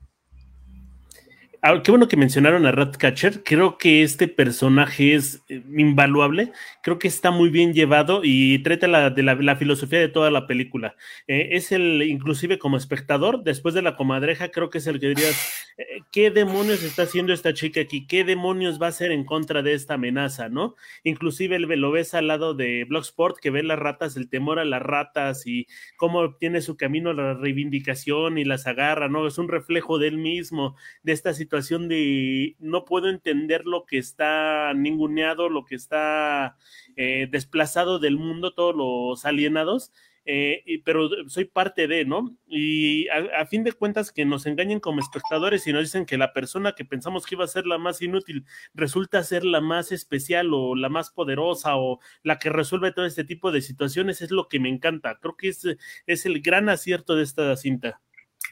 [1.66, 3.42] Ah, qué bueno que mencionaron a Ratcatcher.
[3.42, 6.52] Creo que este personaje es eh, invaluable.
[6.82, 10.46] Creo que está muy bien llevado y trata la, de la, filosofía de toda la
[10.46, 10.94] película.
[11.26, 15.08] Eh, es el, inclusive como espectador, después de la comadreja, creo que es el que
[15.08, 18.06] dirías, eh, ¿qué demonios está haciendo esta chica aquí?
[18.06, 20.50] ¿Qué demonios va a hacer en contra de esta amenaza?
[20.50, 20.76] ¿No?
[21.02, 24.82] Inclusive lo ves al lado de Blocksport, que ve las ratas, el temor a las
[24.82, 29.26] ratas y cómo tiene su camino la reivindicación y las agarra, ¿no?
[29.26, 31.53] Es un reflejo de él mismo, de esta situación
[31.88, 36.56] de no puedo entender lo que está ninguneado, lo que está
[36.96, 39.92] eh, desplazado del mundo, todos los alienados,
[40.26, 42.34] eh, pero soy parte de, ¿no?
[42.46, 46.32] Y a, fin de cuentas que nos engañen como espectadores y nos dicen que la
[46.32, 50.54] persona que pensamos que iba a ser la más inútil resulta ser la más especial
[50.54, 54.48] o la más poderosa o la que resuelve todo este tipo de situaciones es lo
[54.48, 55.18] que me encanta.
[55.20, 55.66] Creo que es,
[56.06, 58.00] es el gran acierto de esta cinta.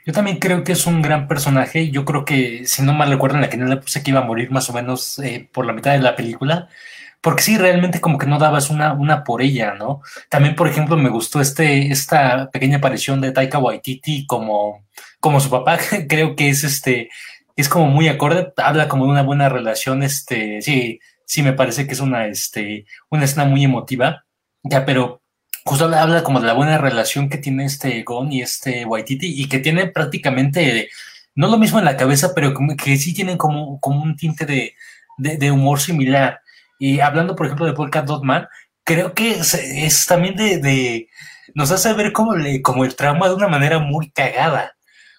[0.04, 1.90] Yo también creo que es un gran personaje.
[1.90, 4.20] Yo creo que, si no mal recuerdo, en la que no le puse que iba
[4.20, 6.68] a morir más o menos eh, por la mitad de la película.
[7.20, 10.02] Porque sí, realmente como que no dabas una, una por ella, ¿no?
[10.28, 14.84] También, por ejemplo, me gustó este, esta pequeña aparición de Taika Waititi como,
[15.20, 15.78] como su papá.
[16.08, 17.10] creo que es este,
[17.56, 21.86] es como muy acorde, habla como de una buena relación, este, sí, sí me parece
[21.86, 24.24] que es una, este, una escena muy emotiva.
[24.64, 25.21] Ya, pero
[25.64, 29.48] justo habla como de la buena relación que tiene este Gon y este Waititi y
[29.48, 30.88] que tiene prácticamente,
[31.34, 34.74] no lo mismo en la cabeza, pero que sí tienen como, como un tinte de,
[35.18, 36.40] de, humor similar.
[36.78, 38.48] Y hablando, por ejemplo, de Polka Dotman,
[38.84, 41.08] creo que es, también de,
[41.54, 44.76] nos hace ver como, le, como el trauma de una manera muy cagada.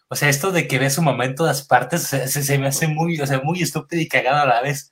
[0.09, 2.87] O sea, esto de que ve a su mamá en todas partes se, me hace
[2.87, 4.91] muy, o sea, muy estúpido y cagada a la vez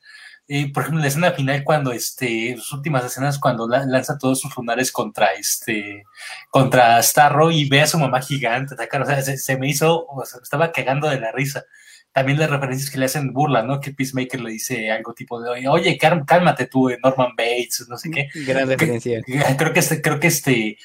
[0.73, 4.91] por ejemplo, la escena final cuando, este, sus últimas escenas cuando lanza todos sus lunares
[4.91, 6.03] contra, este,
[6.49, 10.25] contra Starro y ve a su mamá gigante atacar, o sea, se, me hizo, o
[10.25, 11.63] sea, estaba cagando de la risa.
[12.11, 13.79] También las referencias que le hacen burla, ¿no?
[13.79, 18.11] Que Peacemaker le dice algo tipo de, oye, cálmate tú, eh, Norman Bates, no sé
[18.11, 18.27] qué.
[18.45, 19.21] Gran referencia.
[19.57, 20.77] Creo que este, creo que este,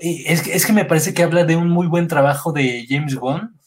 [0.00, 3.58] es, es que me parece que habla de un muy buen trabajo de James Gunn,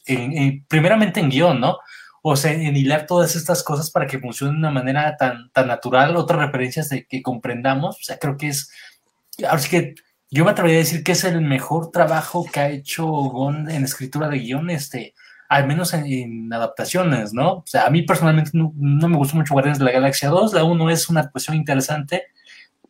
[0.68, 1.78] primeramente en guion, ¿no?
[2.22, 5.66] O sea, en hilar todas estas cosas para que funcionen de una manera tan, tan
[5.66, 8.70] natural, otras referencias de que comprendamos, o sea, creo que es,
[9.44, 9.94] ahora sí que
[10.30, 13.84] yo me atrevería a decir que es el mejor trabajo que ha hecho Gon en
[13.84, 15.14] escritura de guion, este,
[15.48, 17.56] al menos en, adaptaciones, ¿no?
[17.56, 20.64] O sea, a mí personalmente no, me gustó mucho Guardianes de la Galaxia 2, la
[20.64, 22.28] 1 es una cuestión interesante.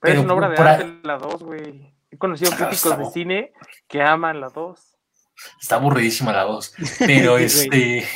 [0.01, 1.93] Pero, es una obra de arte la 2, güey.
[2.11, 3.53] He conocido críticos de cine
[3.89, 4.92] que aman la 2.
[5.61, 6.75] Está aburridísima la voz.
[6.99, 8.07] Pero este.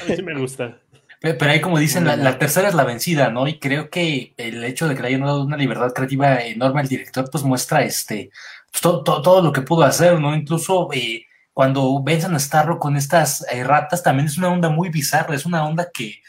[0.00, 0.78] A mí sí me gusta.
[1.20, 3.46] Pero ahí, como dicen, la, tercera es la vencida, ¿no?
[3.46, 6.88] Y creo que el hecho de que le hayan dado una libertad creativa enorme al
[6.88, 8.30] director, pues muestra este
[8.72, 10.34] pues, todo, todo, lo que pudo hacer, ¿no?
[10.34, 15.34] Incluso eh, cuando a Starro con estas eh, ratas, también es una onda muy bizarra,
[15.34, 16.20] es una onda que.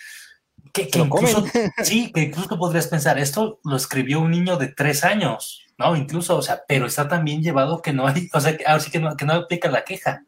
[0.74, 1.46] Que, incluso,
[1.84, 5.96] sí, que incluso podrías pensar, esto lo escribió un niño de tres años, ¿no?
[5.96, 9.00] Incluso, o sea, pero está también llevado que no hay, o sea, ahora sí que
[9.00, 10.24] no, que no aplica la queja.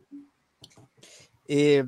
[1.47, 1.85] Eh,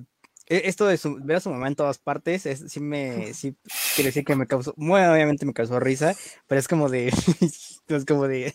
[0.48, 3.56] e, esto de ver a su mamá en todas partes, es, sí me, sí
[3.96, 6.16] quiere decir que me causó, muy obviamente me causó risa,
[6.48, 7.08] pero es como de,
[7.88, 8.54] es como de,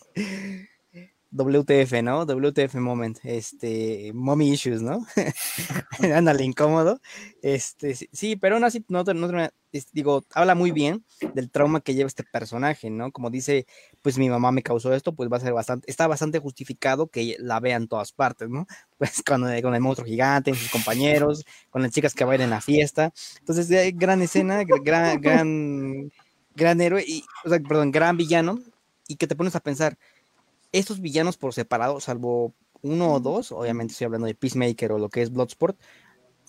[1.33, 2.25] WTF, ¿no?
[2.25, 5.05] WTF moment, este, mommy issues, ¿no?
[6.15, 7.01] Ándale, incómodo.
[7.41, 9.49] Este, sí, pero aún así, no, no,
[9.91, 13.11] digo, habla muy bien del trauma que lleva este personaje, ¿no?
[13.11, 13.65] Como dice,
[14.03, 17.35] pues mi mamá me causó esto, pues va a ser bastante, está bastante justificado que
[17.39, 18.67] la vea en todas partes, ¿no?
[18.97, 22.61] Pues con, con el monstruo gigante, sus compañeros, con las chicas que bailan en la
[22.61, 23.11] fiesta.
[23.39, 26.11] Entonces, eh, gran escena, gran, gran,
[26.55, 28.59] gran héroe, y, o sea, perdón, gran villano,
[29.07, 29.97] y que te pones a pensar,
[30.73, 35.09] estos villanos por separado, salvo uno o dos, obviamente estoy hablando de Peacemaker o lo
[35.09, 35.79] que es Bloodsport,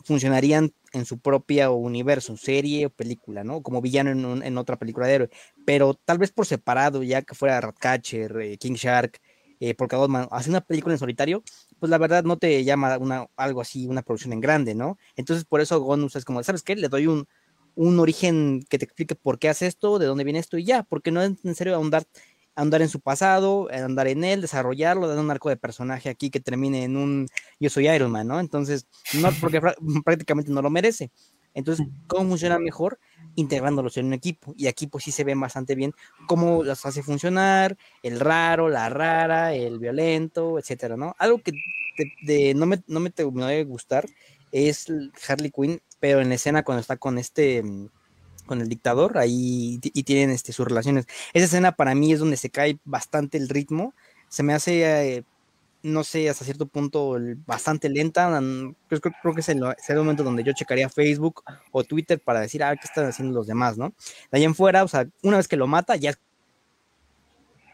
[0.02, 3.62] funcionarían en su propia universo, serie o película, ¿no?
[3.62, 5.30] Como villano en, otra película de héroe,
[5.64, 9.20] pero tal vez por separado, ya que fuera Ratcatcher, eh, King Shark,
[9.60, 9.96] eh, porque
[10.30, 11.42] hace una película en solitario,
[11.78, 14.98] pues la verdad no te llama una, algo así, una producción en grande, ¿no?
[15.16, 16.74] Entonces por eso Gonus es como, ¿sabes qué?
[16.76, 17.26] Le doy un,
[17.74, 20.82] un origen que te explique por qué hace esto, de dónde viene esto y ya,
[20.82, 22.04] porque no es necesario ahondar
[22.56, 26.40] andar en su pasado, andar en él, desarrollarlo, dar un arco de personaje aquí que
[26.40, 27.28] termine en un
[27.60, 28.40] yo soy Iron Man, ¿no?
[28.40, 29.60] Entonces, no porque
[30.04, 31.10] prácticamente no lo merece.
[31.54, 32.98] Entonces, ¿cómo funciona mejor?
[33.36, 34.52] Integrándolos en un equipo.
[34.56, 35.92] Y aquí pues sí se ve bastante bien
[36.26, 41.14] cómo las hace funcionar, el raro, la rara, el violento, etcétera, ¿no?
[41.18, 41.52] Algo que
[42.22, 44.04] de, no, me, no me, debe gustar
[44.50, 44.86] es
[45.28, 47.62] Harley Quinn, pero en la escena cuando está con este
[48.46, 51.06] con el dictador, ahí y tienen este, sus relaciones.
[51.32, 53.94] Esa escena para mí es donde se cae bastante el ritmo,
[54.28, 55.24] se me hace, eh,
[55.82, 58.40] no sé, hasta cierto punto bastante lenta,
[58.88, 59.60] creo, creo, que es el,
[59.96, 63.78] momento donde yo checaría Facebook o Twitter para decir, ah, ¿qué están haciendo los demás,
[63.78, 63.94] no?
[64.30, 66.14] De ahí en fuera, o sea, una vez que lo mata, ya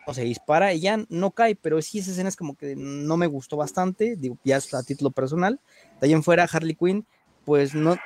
[0.06, 3.16] o se dispara y ya no cae, pero sí esa escena es como que no
[3.16, 5.60] me gustó bastante, digo, ya es a título personal.
[6.00, 7.06] De ahí en fuera, Harley Quinn,
[7.44, 7.96] pues no,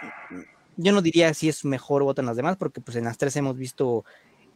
[0.76, 3.18] yo no diría si es mejor o otra en las demás, porque pues en las
[3.18, 4.04] tres hemos visto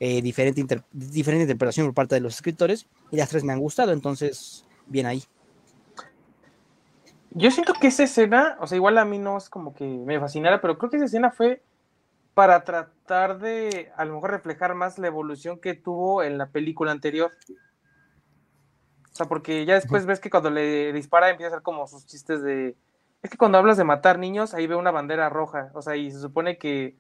[0.00, 3.92] eh, diferente, diferente interpretación por parte de los escritores y las tres me han gustado,
[3.92, 5.22] entonces bien ahí.
[7.30, 10.18] Yo siento que esa escena, o sea, igual a mí no es como que me
[10.18, 11.62] fascinara, pero creo que esa escena fue
[12.34, 16.92] para tratar de a lo mejor reflejar más la evolución que tuvo en la película
[16.92, 17.32] anterior.
[19.10, 22.06] O sea, porque ya después ves que cuando le dispara empieza a hacer como sus
[22.06, 22.76] chistes de
[23.22, 26.10] es que cuando hablas de matar niños, ahí veo una bandera roja, o sea, y
[26.10, 26.96] se supone que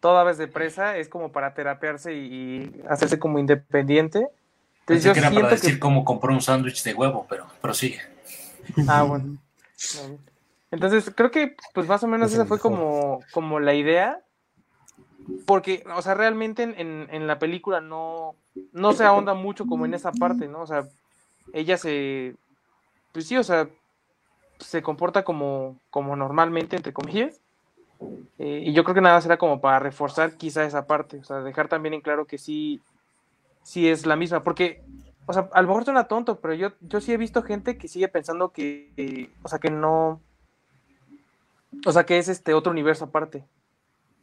[0.00, 4.28] toda vez de presa es como para terapearse y, hacerse como independiente.
[4.80, 8.00] Entonces yo que era para decir cómo compró un sándwich de huevo, pero prosigue.
[8.88, 9.36] Ah, bueno.
[10.70, 14.20] Entonces creo que pues más o menos esa fue como, como la idea.
[15.46, 18.34] Porque, o sea, realmente en, en, la película no,
[18.72, 20.62] no se ahonda mucho como en esa parte, ¿no?
[20.62, 20.88] O sea,
[21.52, 22.34] ella se,
[23.12, 23.68] pues sí, o sea,
[24.60, 27.40] se comporta como, como normalmente, entre comillas.
[28.38, 31.40] Eh, y yo creo que nada será como para reforzar quizá esa parte, o sea,
[31.40, 32.80] dejar también en claro que sí,
[33.62, 34.82] sí es la misma, porque,
[35.26, 37.88] o sea, a lo mejor suena tonto, pero yo, yo sí he visto gente que
[37.88, 40.20] sigue pensando que, o sea, que no,
[41.84, 43.44] o sea, que es este otro universo aparte.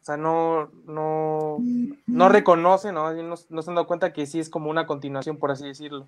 [0.01, 1.57] O sea, no, no,
[2.05, 3.11] no reconocen, ¿no?
[3.13, 6.07] No, no se han dado cuenta que sí es como una continuación, por así decirlo.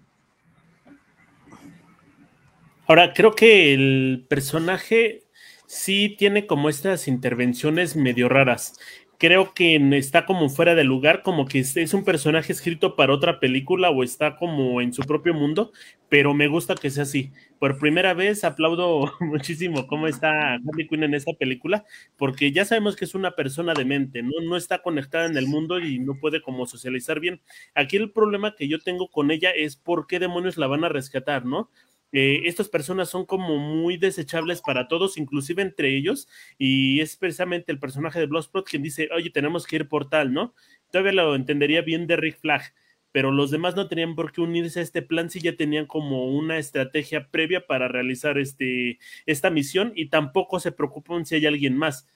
[2.90, 5.22] Ahora, creo que el personaje
[5.68, 8.80] sí tiene como estas intervenciones medio raras.
[9.20, 13.40] Creo que está como fuera de lugar, como que es un personaje escrito para otra
[13.40, 15.72] película o está como en su propio mundo,
[16.10, 17.32] pero me gusta que sea así.
[17.60, 21.86] Por primera vez aplaudo muchísimo cómo está Harley Quinn en esta película,
[22.18, 24.32] porque ya sabemos que es una persona de mente, ¿no?
[24.42, 27.40] no está conectada en el mundo y no puede como socializar bien.
[27.76, 30.90] Aquí el problema que yo tengo con ella es por qué demonios la van a
[30.90, 31.70] rescatar, ¿no?
[32.12, 37.72] Eh, estas personas son como muy desechables para todos, inclusive entre ellos, y es precisamente
[37.72, 40.54] el personaje de Bloodsport quien dice, oye, tenemos que ir por tal, ¿no?
[40.92, 42.74] Todavía lo entendería bien de Rick Flag,
[43.12, 46.26] pero los demás no tenían por qué unirse a este plan si ya tenían como
[46.32, 51.78] una estrategia previa para realizar este, esta misión y tampoco se preocupan si hay alguien
[51.78, 52.08] más.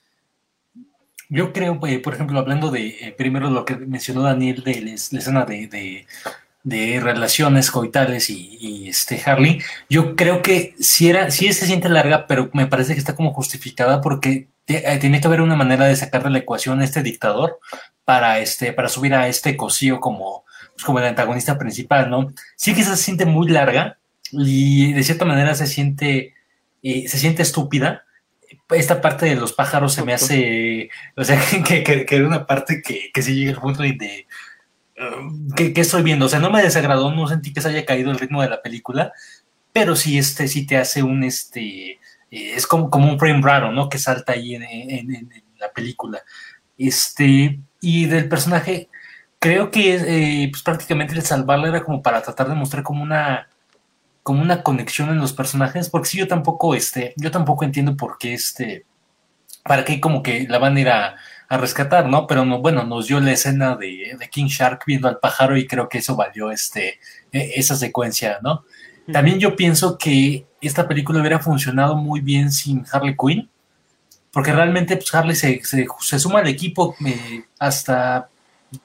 [1.30, 5.44] Yo creo, por ejemplo, hablando de eh, primero lo que mencionó Daniel de la escena
[5.44, 6.06] de
[6.64, 12.50] relaciones coitales y, este Harley, yo creo que sí era, sí se siente larga, pero
[12.54, 16.22] me parece que está como justificada porque eh, tiene que haber una manera de sacar
[16.22, 17.58] de la ecuación a este dictador
[18.04, 22.32] para este, para subir a este cosío como, pues, como el antagonista principal, ¿no?
[22.56, 23.98] Sí que se siente muy larga
[24.32, 26.34] y de cierta manera se siente,
[26.82, 28.04] eh, se siente estúpida.
[28.70, 32.80] Esta parte de los pájaros se me hace, o sea, que, que, que una parte
[32.82, 34.26] que, que sí llega al punto de
[35.56, 36.26] ¿qué, estoy viendo?
[36.26, 38.62] O sea, no me desagradó, no sentí que se haya caído el ritmo de la
[38.62, 39.12] película,
[39.72, 41.98] pero sí, este, sí te hace un, este, eh,
[42.30, 43.88] es como, como un frame raro, ¿no?
[43.88, 45.28] Que salta ahí en,
[45.58, 46.22] la película.
[46.78, 48.88] Este, y del personaje,
[49.38, 53.48] creo que eh, pues prácticamente el salvarla era como para tratar de mostrar como una,
[54.22, 58.18] como una conexión en los personajes, porque sí, yo tampoco, este, yo tampoco entiendo por
[58.18, 58.86] qué este,
[59.64, 61.16] para qué como que la van a,
[61.58, 62.26] rescatar, ¿no?
[62.26, 65.88] Pero no, bueno, nos dio la escena de, King Shark viendo al pájaro y creo
[65.88, 67.00] que eso valió este,
[67.32, 68.64] e, esa secuencia, ¿no?
[69.12, 73.50] También yo pienso que esta película hubiera funcionado muy bien sin Harley Quinn,
[74.30, 78.28] porque realmente pues, Harley se, se, suma al equipo eh, hasta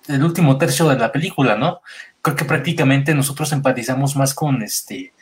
[0.08, 1.82] el último tercio de la película, ¿no?
[2.22, 5.14] Creo que prácticamente nosotros empatizamos más con este,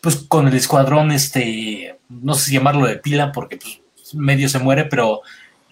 [0.00, 4.58] pues con el escuadrón, este, no sé si llamarlo de pila, porque pues, medio se
[4.58, 5.20] muere, pero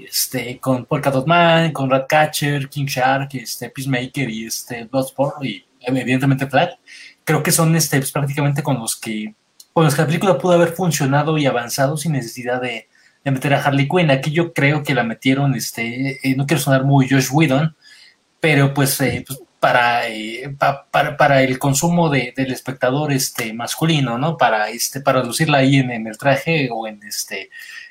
[0.08, 5.64] este, con Polka Dot Man, con Ratcatcher, King Shark, este, Peacemaker y este, Bloodsport y
[5.80, 6.78] evidentemente Flag,
[7.24, 9.34] creo que son este, pues, prácticamente con los que
[9.72, 12.88] con los que la película pudo haber funcionado y avanzado sin necesidad de,
[13.24, 14.10] meter a Harley Quinn.
[14.10, 17.76] Aquí yo creo que la metieron, este, eh, no quiero sonar muy Josh Whedon,
[18.40, 24.18] pero pues, eh, pues para, eh, para, para, el consumo de, del espectador este, masculino,
[24.18, 24.36] ¿no?
[24.36, 27.50] Para, este, para lucirla ahí en el traje o en, este,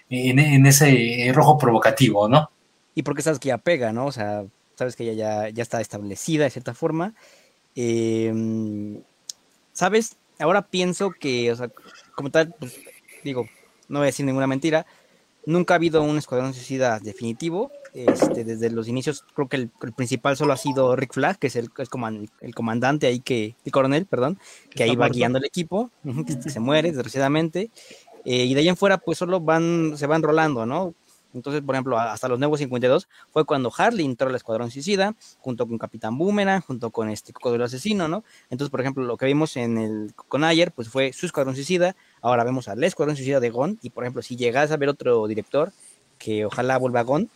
[0.10, 2.50] en, ese rojo provocativo, ¿no?
[2.95, 4.08] Y porque sabes que ya pega, ¿no?
[4.08, 4.45] O sea,
[4.76, 7.13] sabes que ella ya, ya está establecida de cierta forma.
[7.76, 9.02] Em,
[9.74, 10.17] ¿Sabes?
[10.39, 11.69] Ahora pienso que, o sea,
[12.15, 12.80] como tal, pues,
[13.24, 13.48] digo,
[13.88, 14.86] no voy a decir ninguna mentira,
[15.45, 17.72] nunca ha habido un escuadrón suicida definitivo.
[17.93, 21.56] Este, desde los inicios, creo que el, principal solo ha sido Rick Flag, que es
[21.56, 21.72] el,
[22.41, 24.38] el comandante ahí que, el coronel, perdón,
[24.69, 25.89] que ahí va guiando el equipo,
[26.43, 27.72] que se muere desgraciadamente.
[28.26, 30.94] Eh, y de ahí en fuera, pues solo van, se van rolando, ¿no?
[31.34, 35.68] Entonces, por ejemplo, hasta los nuevos 52 fue cuando Harley entró al Escuadrón Suicida, junto
[35.68, 38.24] con Capitán Boomerang, junto con este Cocodrilo Asesino, ¿no?
[38.50, 41.96] Entonces, por ejemplo, lo que vimos en el con ayer, pues fue su Escuadrón Suicida,
[42.22, 45.28] ahora vemos al Escuadrón Suicida de Gon, y por ejemplo, si llegas a ver otro
[45.28, 45.72] director,
[46.18, 47.30] que ojalá vuelva a Gon,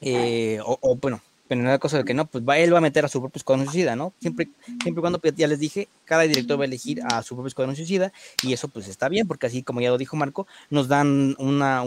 [0.00, 2.78] eh, o, o, bueno, pero no la cosa de que no, pues va, él va
[2.78, 4.12] a meter a su propio escuadrón suicida, ¿no?
[4.20, 4.48] Siempre,
[4.82, 7.74] siempre cuando pues, ya les dije, cada director va a elegir a su propio escuadrón
[7.74, 11.34] suicida y eso pues está bien, porque así como ya lo dijo Marco, nos dan
[11.38, 11.84] una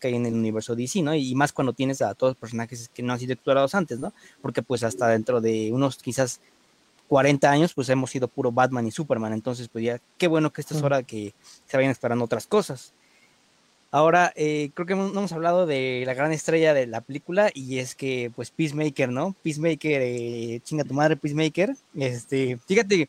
[0.00, 1.14] que hay en el universo DC, ¿no?
[1.14, 4.12] Y más cuando tienes a todos los personajes que no han sido explorados antes, ¿no?
[4.42, 6.40] Porque pues hasta dentro de unos quizás
[7.08, 10.60] 40 años, pues hemos sido puro Batman y Superman, entonces pues ya, qué bueno que
[10.60, 11.34] esta es hora que
[11.66, 12.92] se vayan esperando otras cosas.
[13.90, 17.78] Ahora, eh, creo que no hemos hablado de la gran estrella de la película y
[17.78, 19.34] es que, pues, Peacemaker, ¿no?
[19.42, 21.74] Peacemaker, eh, chinga tu madre, Peacemaker.
[21.94, 23.08] Este, fíjate,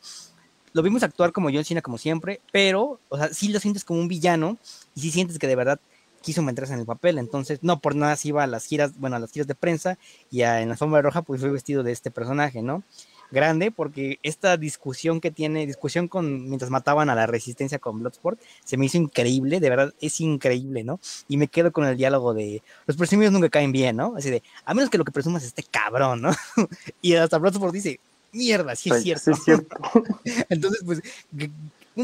[0.73, 3.99] lo vimos actuar como John Cena, como siempre, pero, o sea, sí lo sientes como
[3.99, 4.57] un villano
[4.95, 5.79] y sí sientes que de verdad
[6.21, 7.17] quiso meterse en el papel.
[7.17, 9.97] Entonces, no por nada se iba a las giras, bueno, a las giras de prensa
[10.29, 12.83] y en la sombra roja, pues fue vestido de este personaje, ¿no?
[13.31, 18.39] Grande porque esta discusión que tiene, discusión con mientras mataban a la resistencia con Bloodsport,
[18.63, 20.99] se me hizo increíble, de verdad es increíble, ¿no?
[21.27, 24.15] Y me quedo con el diálogo de los presumidos nunca caen bien, ¿no?
[24.17, 26.31] Así de, a menos que lo que presumas es este cabrón, ¿no?
[27.01, 27.99] y hasta Bloodsport dice,
[28.31, 29.75] mierda, sí es cierto.
[30.49, 31.01] Entonces, pues,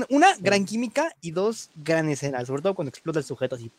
[0.10, 3.72] una, gran química y dos gran escenas, sobre todo cuando explota el sujeto así.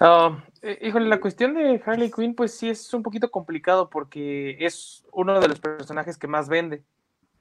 [0.00, 4.56] Ah, eh, híjole, la cuestión de Harley Quinn, pues sí es un poquito complicado porque
[4.60, 6.82] es uno de los personajes que más vende.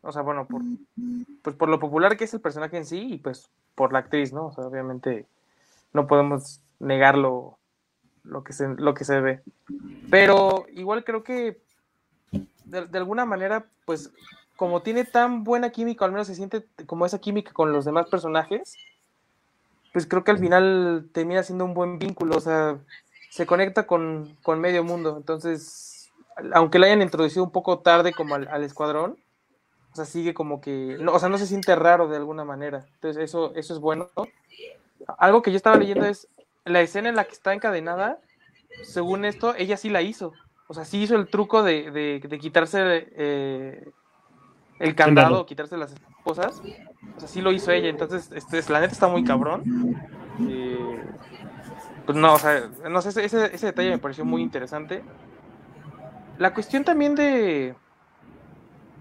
[0.02, 0.48] O sea, bueno,
[1.42, 4.32] pues por lo popular que es el personaje en sí y pues por la actriz,
[4.32, 4.48] ¿no?
[4.48, 5.26] O sea, obviamente
[5.94, 7.58] no podemos negarlo
[8.24, 9.42] lo que se, lo que se ve.
[10.12, 11.60] Pero igual creo que
[12.66, 14.12] de alguna manera, pues
[14.56, 18.08] como tiene tan buena química, al menos se siente como esa química con los demás
[18.08, 18.78] personajes,
[19.96, 22.36] pues creo que al final termina siendo un buen vínculo.
[22.36, 22.78] O sea,
[23.36, 25.17] se conecta con, medio mundo.
[25.17, 26.10] Entonces,
[26.54, 29.17] aunque la hayan introducido un poco tarde como al, escuadrón,
[29.91, 32.86] o sea, sigue como que, no, o sea, no se siente raro de alguna manera.
[32.93, 34.10] Entonces, eso, eso es bueno.
[35.17, 36.30] Algo que yo estaba leyendo es
[36.63, 38.19] la escena en la que está encadenada,
[38.84, 40.32] según esto, ella sí la hizo.
[40.69, 42.80] O sea, sí hizo el truco de, quitarse
[43.17, 43.89] eh,
[44.80, 46.62] el candado, quitarse las esposas.
[47.17, 47.89] O sea, sí lo hizo ella.
[47.89, 49.62] Entonces, este, la neta está muy cabrón.
[50.39, 51.02] Eh,
[52.06, 55.04] pues no, o sea, no sé, ese, detalle me pareció muy interesante.
[56.38, 57.76] La cuestión también de,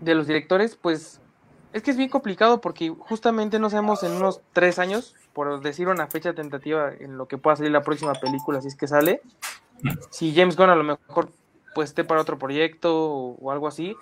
[0.01, 1.21] de los directores, pues
[1.73, 5.88] es que es bien complicado porque justamente no sabemos en unos tres años, por decir
[5.88, 9.21] una fecha tentativa en lo que pueda salir la próxima película, si es que sale,
[10.11, 11.31] si James Gunn a lo mejor
[11.75, 13.97] pues esté para otro proyecto o, o algo así.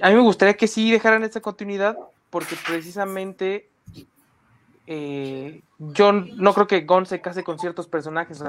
[0.00, 1.98] A mí me gustaría que sí dejaran esta continuidad
[2.30, 3.68] porque precisamente
[4.92, 8.42] eh, yo no creo que Gon se case con ciertos personajes,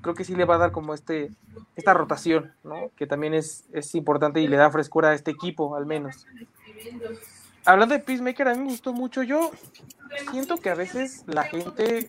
[0.00, 1.32] creo que sí le va a dar como este
[1.74, 2.92] esta rotación, ¿no?
[2.94, 6.24] Que también es, es importante y le da frescura a este equipo, al menos.
[7.64, 9.24] Hablando de Peacemaker, a mí me gustó mucho.
[9.24, 9.50] Yo
[10.30, 12.08] siento que a veces la gente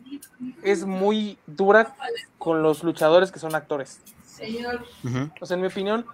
[0.62, 1.95] es muy dura
[2.38, 4.02] con los luchadores que son actores.
[5.41, 6.06] O sea, en mi opinión,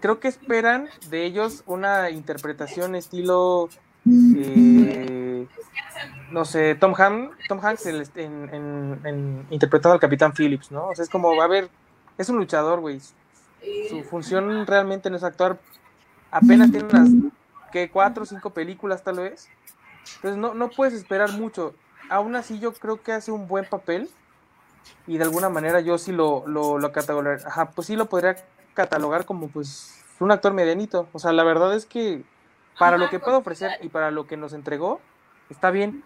[0.00, 3.68] creo que esperan de ellos una interpretación estilo,
[4.06, 5.33] eh,
[6.30, 6.94] no sé, Tom,
[7.48, 10.88] Tom Hanks en, interpretado al Capitán Phillips, ¿no?
[10.88, 11.68] O sea, es como, va a ver,
[12.18, 13.00] es un luchador, güey.
[13.88, 15.58] Su función realmente no es actuar.
[16.30, 17.08] Apenas tiene unas,
[17.72, 19.48] que Cuatro o cinco películas tal vez.
[20.16, 21.74] Entonces no, no puedes esperar mucho.
[22.10, 24.10] Aún así yo creo que hace un buen papel
[25.06, 26.92] y de alguna manera yo sí lo, lo, lo
[27.46, 28.36] Ajá, pues sí lo podría
[28.74, 31.08] catalogar como pues un actor medianito.
[31.12, 32.22] O sea, la verdad es que
[32.78, 35.00] para lo que puede ofrecer y para lo que nos entregó,
[35.50, 36.02] está bien.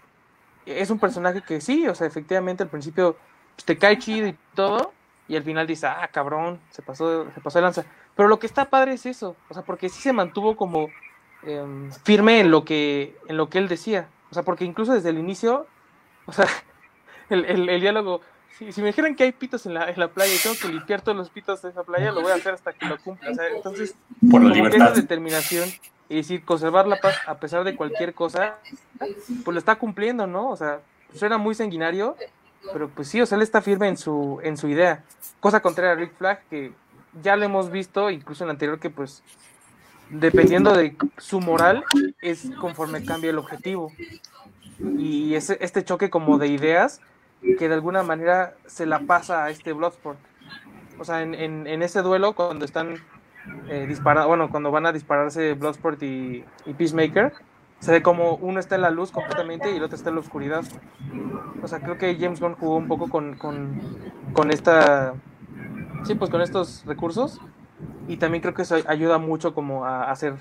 [0.67, 3.17] Es un personaje que sí, o sea, efectivamente al principio
[3.55, 4.93] pues, te cae chido y todo,
[5.27, 7.85] y al final dice, ah, cabrón, se pasó, se pasó de lanza.
[8.15, 10.89] Pero lo que está padre es eso, o sea, porque sí se mantuvo como
[11.43, 14.09] em, firme en lo que, en lo que él decía.
[14.31, 15.67] O sea, porque incluso desde el inicio,
[16.27, 16.47] o sea,
[17.31, 18.21] el, el diálogo,
[18.59, 21.01] si, me dijeran que hay pitos en la, en la playa y tengo que limpiar
[21.01, 23.31] todos los pitos de esa playa, lo voy a hacer hasta que lo cumpla.
[23.55, 23.95] entonces,
[24.31, 24.89] por la libertad.
[24.89, 25.69] esa determinación
[26.09, 28.57] y decir, conservar la paz a pesar de cualquier cosa,
[28.99, 30.51] pues lo está cumpliendo, ¿no?
[30.51, 30.81] O sea,
[31.15, 32.17] suena muy sanguinario,
[32.73, 35.05] pero pues sí, o sea, él está firme en su, en su idea.
[35.41, 36.73] Cosa contraria a Rick Flag, que
[37.23, 39.23] ya lo hemos visto, incluso en el anterior, que pues,
[40.11, 41.85] dependiendo de su moral,
[42.23, 43.93] es conforme cambia el objetivo.
[44.79, 47.01] Y ese, este choque como de ideas
[47.59, 50.19] que de alguna manera se la pasa a este Bloodsport.
[50.99, 52.97] O sea, en, en, ese duelo, cuando están
[53.69, 57.33] eh, disparando, bueno, cuando van a dispararse Bloodsport y, y, Peacemaker,
[57.81, 60.21] se ve como uno está en la luz completamente y el otro está en la
[60.21, 60.65] oscuridad.
[61.63, 63.81] O sea, creo que James Gunn jugó un poco con, con,
[64.33, 65.15] con esta.
[66.05, 67.41] Sí, pues con estos recursos.
[68.09, 70.35] Y también creo que eso ayuda mucho como a hacer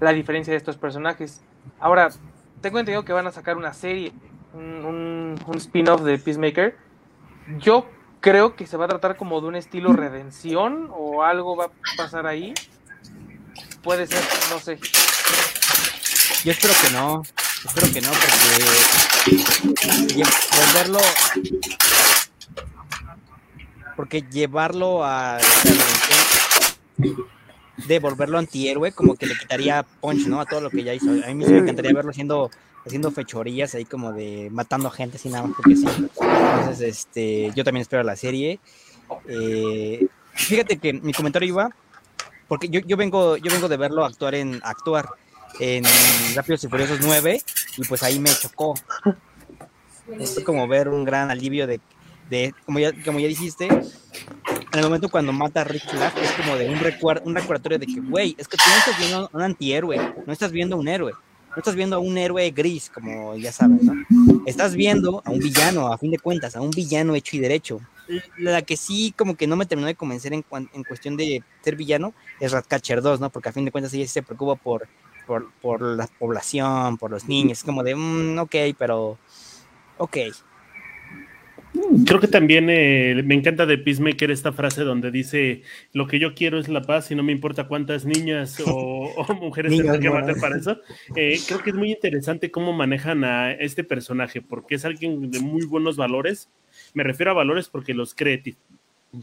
[0.00, 1.42] la diferencia de estos personajes.
[1.80, 2.10] Ahora,
[2.60, 4.12] tengo entendido que van a sacar una serie
[4.54, 6.76] un, spin-off de Peacemaker.
[7.58, 7.86] Yo
[8.20, 11.70] creo que se va a tratar como de un estilo redención o algo va a
[11.96, 12.54] pasar ahí.
[13.82, 14.78] Puede ser, no sé.
[16.44, 17.22] Yo espero que no.
[17.64, 18.64] Espero que no, porque
[20.56, 21.00] volverlo.
[23.96, 25.38] Porque llevarlo a
[27.86, 30.40] de volverlo antihéroe, como que le quitaría punch, ¿no?
[30.40, 31.10] A todo lo que ya hizo.
[31.10, 32.50] A mí me encantaría verlo siendo
[32.88, 35.86] haciendo fechorías ahí como de matando gente sin nada más porque sí.
[35.86, 38.58] Entonces, este, yo también espero la serie.
[39.26, 41.70] Eh, fíjate que mi comentario iba,
[42.48, 45.08] porque yo, yo, vengo, yo vengo de verlo actuar en actuar
[45.60, 45.84] en
[46.34, 47.40] Rápidos y Furiosos 9
[47.76, 48.74] y pues ahí me chocó.
[50.18, 51.80] Es como ver un gran alivio de,
[52.30, 56.32] de como, ya, como ya dijiste, en el momento cuando mata a Rick Flag es
[56.32, 59.30] como de un, recuerdo, un recordatorio de que, güey, es que tú no estás viendo
[59.32, 61.12] un antihéroe, no estás viendo un héroe,
[61.58, 63.92] no estás viendo a un héroe gris, como ya sabes, ¿no?
[64.46, 67.80] Estás viendo a un villano, a fin de cuentas, a un villano hecho y derecho.
[68.38, 70.42] La que sí, como que no me terminó de convencer en,
[70.84, 73.30] cuestión de ser villano es Ratcatcher 2, ¿no?
[73.30, 74.86] Porque a fin de cuentas ella sí se preocupa por,
[75.80, 77.64] la población, por los niños.
[77.64, 79.18] Como de, mm, ok, pero.
[79.96, 80.16] Ok,
[82.06, 85.62] Creo que también eh, me encanta de Peacemaker esta frase donde dice,
[85.92, 89.76] lo que yo quiero es la paz y no me importa cuántas niñas o, mujeres
[89.76, 90.78] tengan que matar para eso.
[91.14, 95.40] Eh, creo que es muy interesante cómo manejan a este personaje, porque es alguien de
[95.40, 96.50] muy buenos valores.
[96.94, 98.42] Me refiero a valores porque los cree,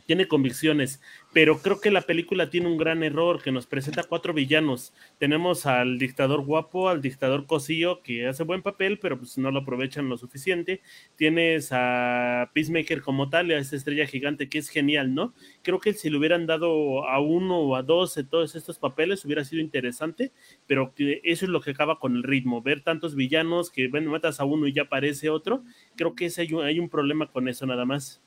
[0.06, 1.02] tiene convicciones,
[1.34, 4.94] pero creo que la película tiene un gran error que nos presenta cuatro villanos.
[5.20, 9.60] Tenemos al dictador guapo, al dictador cosillo que hace buen papel, pero pues no lo
[9.60, 10.82] aprovechan lo suficiente.
[11.16, 15.34] Tienes a Peacemaker como tal, a esta estrella gigante que es genial, ¿no?
[15.62, 19.24] Creo que si le hubieran dado a uno o a dos de todos estos papeles
[19.26, 20.32] hubiera sido interesante,
[20.66, 24.40] pero eso es lo que acaba con el ritmo, ver tantos villanos que, bueno, matas
[24.40, 25.64] a uno y ya aparece otro,
[25.96, 28.24] creo que ese hay, un, hay un problema con eso nada más.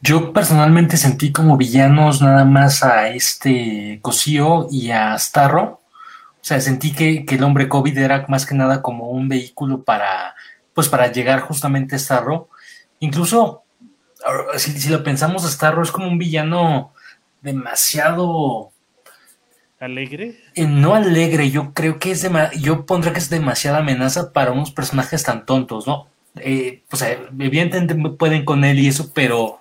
[0.00, 5.80] Yo personalmente sentí como villanos nada más a este Cosío y a Starro.
[6.40, 10.34] O sea, sentí que, el hombre COVID era más que nada como un vehículo para,
[10.74, 12.48] pues para llegar justamente a Starro.
[13.00, 13.64] Incluso,
[14.56, 16.92] si, lo pensamos, Starro es como un villano
[17.42, 18.70] demasiado...
[19.80, 20.40] ¿Alegre?
[20.54, 22.26] Eh, no alegre, yo creo que es
[22.60, 26.06] yo pondría que es demasiada amenaza para unos personajes tan tontos, ¿no?
[26.40, 27.04] eh, pues
[27.38, 29.60] evidentemente pueden con él y eso, pero,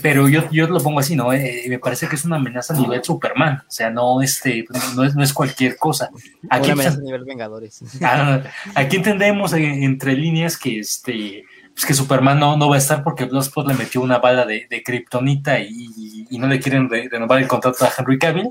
[0.00, 1.32] pero yo, yo lo pongo así, ¿no?
[1.32, 4.64] Eh, me parece que es una amenaza a nivel Superman, o sea, no, este,
[4.94, 6.10] no, es, no es cualquier cosa.
[6.50, 7.82] Aquí, amenaza a nivel Vengadores.
[8.02, 8.42] Ah,
[8.74, 13.24] aquí entendemos entre líneas que, este, pues que Superman no, no va a estar porque
[13.24, 17.48] Bloodsport le metió una bala de, de Kryptonita y, y, no le quieren renovar el
[17.48, 18.50] contrato a Henry Cavill.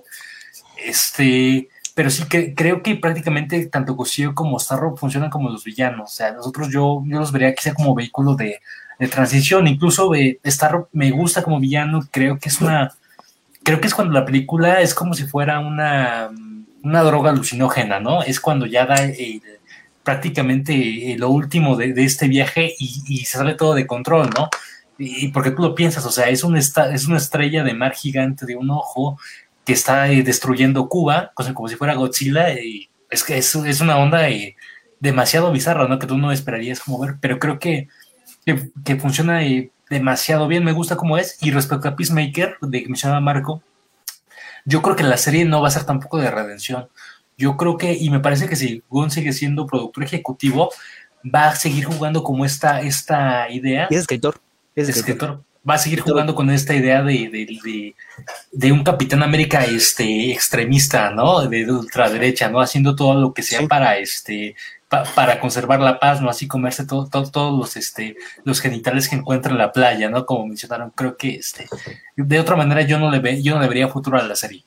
[0.85, 6.11] Este, pero sí que creo que prácticamente tanto Cosío como Starro funcionan como los villanos.
[6.11, 8.61] O sea, nosotros yo, yo los vería quizá como vehículo de,
[9.11, 9.67] transición.
[9.67, 10.39] Incluso eh,
[10.93, 12.91] me gusta como villano, creo que es una
[13.67, 16.29] creo que es cuando la película es como si fuera una,
[16.83, 18.23] una droga alucinógena, ¿no?
[18.23, 18.95] Es cuando ya da
[20.03, 24.49] prácticamente lo último de, este viaje y, se sale todo de control, ¿no?
[24.97, 28.45] Y, porque tú lo piensas, o sea, es, un es una estrella de mar gigante
[28.45, 29.19] de un ojo
[29.65, 32.47] que está eh, destruyendo Cuba, como si fuera Godzilla,
[33.09, 34.55] es que es, es una onda eh,
[35.01, 35.99] demasiado bizarra, ¿no?
[35.99, 37.89] Que tú no esperarías como ver, pero creo que,
[38.83, 41.37] que, funciona eh, demasiado bien, me gusta como es.
[41.41, 43.61] Y respecto a Peacemaker, de que mencionaba Marco,
[44.65, 46.87] yo creo que la serie no va a ser tampoco de redención.
[47.37, 50.71] Yo creo que, y me parece que si Gunn sigue siendo productor ejecutivo,
[51.23, 53.87] va a seguir jugando como esta, esta idea.
[53.89, 54.39] Es escritor.
[54.75, 55.43] Es escritor.
[55.69, 57.93] Va a seguir jugando con esta idea de, de,
[58.53, 61.45] de, un Capitán América este, extremista, ¿no?
[61.45, 62.61] De ultraderecha, ¿no?
[62.61, 64.55] Haciendo todo lo que sea para este
[64.89, 66.29] para conservar la paz, ¿no?
[66.29, 70.25] Así comerse todo, todos los, este, los genitales que encuentra en la playa, ¿no?
[70.25, 71.67] Como mencionaron, creo que este,
[72.15, 74.63] de otra manera yo no le ve, yo no le vería futuro a la serie.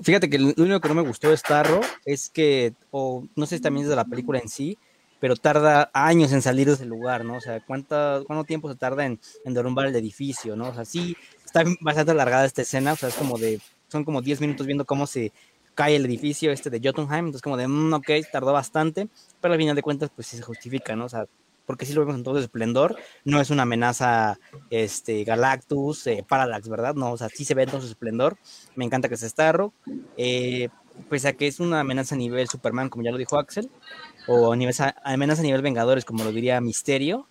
[0.00, 3.56] Fíjate que lo único que no me gustó de Starro es que, o no sé
[3.56, 4.78] si también es de la película en sí,
[5.20, 7.36] pero tarda años en salir de ese lugar, ¿no?
[7.36, 10.68] O sea, ¿cuánto, cuánto tiempo se tarda en, en derrumbar el edificio, ¿no?
[10.68, 14.20] O sea, sí, está bastante alargada esta escena, o sea, es como de, son como
[14.20, 15.32] 10 minutos viendo cómo se
[15.74, 19.08] cae el edificio este de Jotunheim, entonces como de, mm, ok, tardó bastante,
[19.40, 21.06] pero al final de cuentas pues sí se justifica, ¿no?
[21.06, 21.26] O sea,
[21.66, 24.38] porque sí lo vemos en todo su esplendor, no es una amenaza
[24.70, 26.94] este, Galactus, eh, Parallax, ¿verdad?
[26.94, 28.36] No, o sea, sí se ve en todo su esplendor,
[28.76, 29.72] me encanta que sea Starro,
[30.16, 30.68] eh,
[31.08, 33.70] pues a que es una amenaza a nivel Superman, como ya lo dijo Axel,
[34.26, 37.26] o a nivel, amenaza a nivel Vengadores, como lo diría Misterio,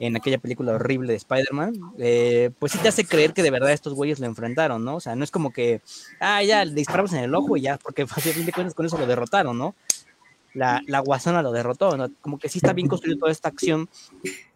[0.00, 3.72] en aquella película horrible de Spider-Man, eh, pues sí te hace creer que de verdad
[3.72, 4.96] estos güeyes lo enfrentaron, ¿no?
[4.96, 5.80] O sea, no es como que,
[6.20, 8.86] ah, ya, le disparamos en el ojo y ya, porque a fin de cuentas con
[8.86, 9.74] eso lo derrotaron, ¿no?
[10.54, 12.10] La, la guasona lo derrotó, ¿no?
[12.20, 13.88] Como que sí está bien construido toda esta acción,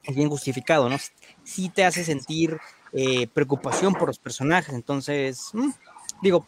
[0.09, 0.97] bien justificado, ¿no?
[1.45, 2.59] Sí te hace sentir
[2.93, 5.71] eh, preocupación por los personajes, entonces, mm,
[6.23, 6.47] digo,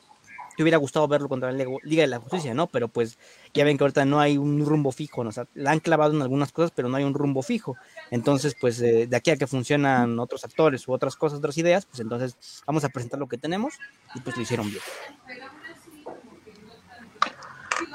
[0.56, 2.66] te hubiera gustado verlo contra la Liga de la Justicia, ¿no?
[2.66, 3.16] Pero pues
[3.54, 5.30] ya ven que ahorita no hay un rumbo fijo, ¿no?
[5.30, 7.76] O sea, la han clavado en algunas cosas, pero no hay un rumbo fijo.
[8.10, 11.86] Entonces, pues eh, de aquí a que funcionan otros actores u otras cosas, otras ideas,
[11.86, 13.74] pues entonces vamos a presentar lo que tenemos
[14.14, 14.82] y pues lo hicieron bien.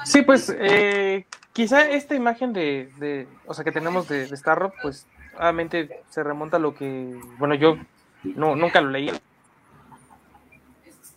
[0.04, 5.06] Sí, pues eh, quizá esta imagen de, o sea, que tenemos de, de Starro, pues
[5.38, 7.76] obviamente se remonta a lo que, bueno, yo
[8.22, 9.10] no, nunca lo leí,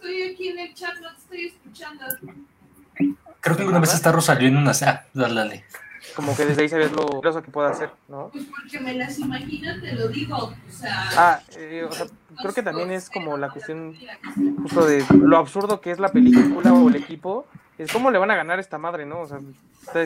[0.08, 2.06] estoy aquí en el chat, no te estoy escuchando.
[3.42, 4.72] Creo que alguna vez esta salió en una.
[4.86, 5.64] Ah, dale,
[6.16, 8.30] Como que desde ahí se ve lo groso que puede hacer, ¿no?
[8.32, 10.38] Pues porque me las imagino, te lo digo.
[10.38, 11.10] O sea.
[11.16, 12.08] Ah, eh, o sea,
[12.42, 13.96] creo que también es como la cuestión
[14.62, 17.46] justo de lo absurdo que es la película o el equipo.
[17.78, 19.22] Es cómo le van a ganar a esta madre, ¿no?
[19.22, 19.40] O sea,
[19.84, 20.02] está,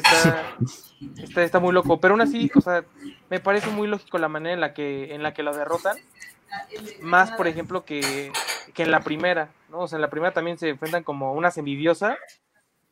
[1.24, 2.02] está, está, muy loco.
[2.02, 2.84] Pero aún así, o sea,
[3.30, 5.96] me parece muy lógico la manera en la que, en la que lo derrotan.
[7.02, 8.34] Más, por ejemplo, que,
[8.74, 9.80] que en la primera, ¿no?
[9.80, 12.18] O sea, en la primera también se enfrentan como una envidiosa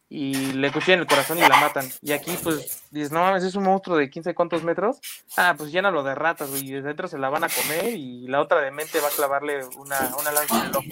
[0.10, 1.88] y le cuchillan el corazón y la matan.
[2.02, 5.00] Y aquí, pues, dices, no mames, es un monstruo de 15 cuántos metros.
[5.38, 8.42] Ah, pues llénalo de ratas, y desde dentro se la van a comer y la
[8.42, 10.88] otra de mente va a clavarle una, una lanza en el ojo.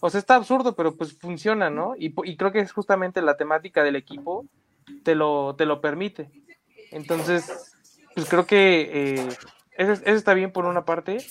[0.00, 1.94] O sea, está absurdo, pero pues funciona, ¿no?
[1.96, 4.44] Y, y creo que es justamente la temática del equipo
[5.02, 6.30] te lo, te lo permite.
[6.90, 7.74] Entonces,
[8.14, 9.28] pues creo que eh,
[9.78, 11.24] eso, eso está bien por una parte.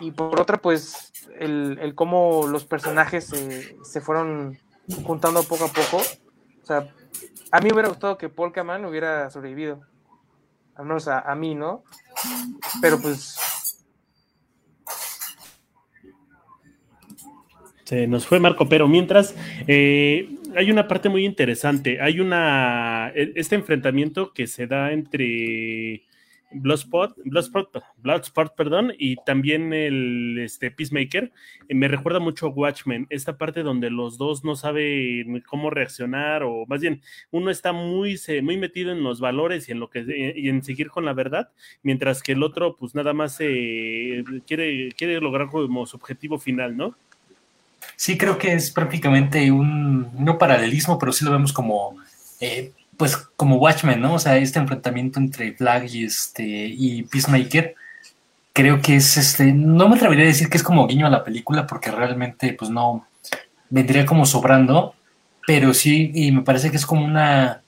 [0.00, 3.26] Y por otra, pues, el, el cómo los personajes
[3.84, 4.58] se fueron
[5.04, 6.02] juntando poco a poco.
[6.64, 6.88] O sea,
[7.50, 9.82] a mí hubiera gustado que Polkaman hubiera sobrevivido.
[10.74, 11.84] Al menos a, a mí, ¿no?
[12.80, 13.36] Pero pues
[17.84, 19.36] Se nos fue Marco, pero mientras
[19.68, 22.00] eh, hay una parte muy interesante.
[22.00, 26.02] Hay una e, este enfrentamiento que se da entre
[26.54, 31.32] Bloodspot, Bloodspot, Bloodspot, perdón, y también el este, Peacemaker,
[31.68, 36.42] eh, me recuerda mucho a Watchmen, esta parte donde los dos no saben cómo reaccionar,
[36.44, 40.04] o más bien, uno está muy, muy metido en los valores y en lo que
[40.36, 41.50] y en seguir con la verdad,
[41.82, 46.94] mientras que el otro, pues nada más quiere, quiere lograr como su objetivo final, ¿no?
[47.96, 51.96] Sí, creo que es prácticamente un no paralelismo, pero sí lo vemos como
[52.40, 54.14] eh, pues como Watchmen, ¿no?
[54.14, 57.74] O sea, este enfrentamiento entre Flag y este y Peacemaker,
[58.52, 61.24] creo que es este, no me atrevería a decir que es como guiño a la
[61.24, 63.06] película porque realmente pues no
[63.70, 64.94] vendría como sobrando,
[65.46, 67.62] pero sí y me parece que es como una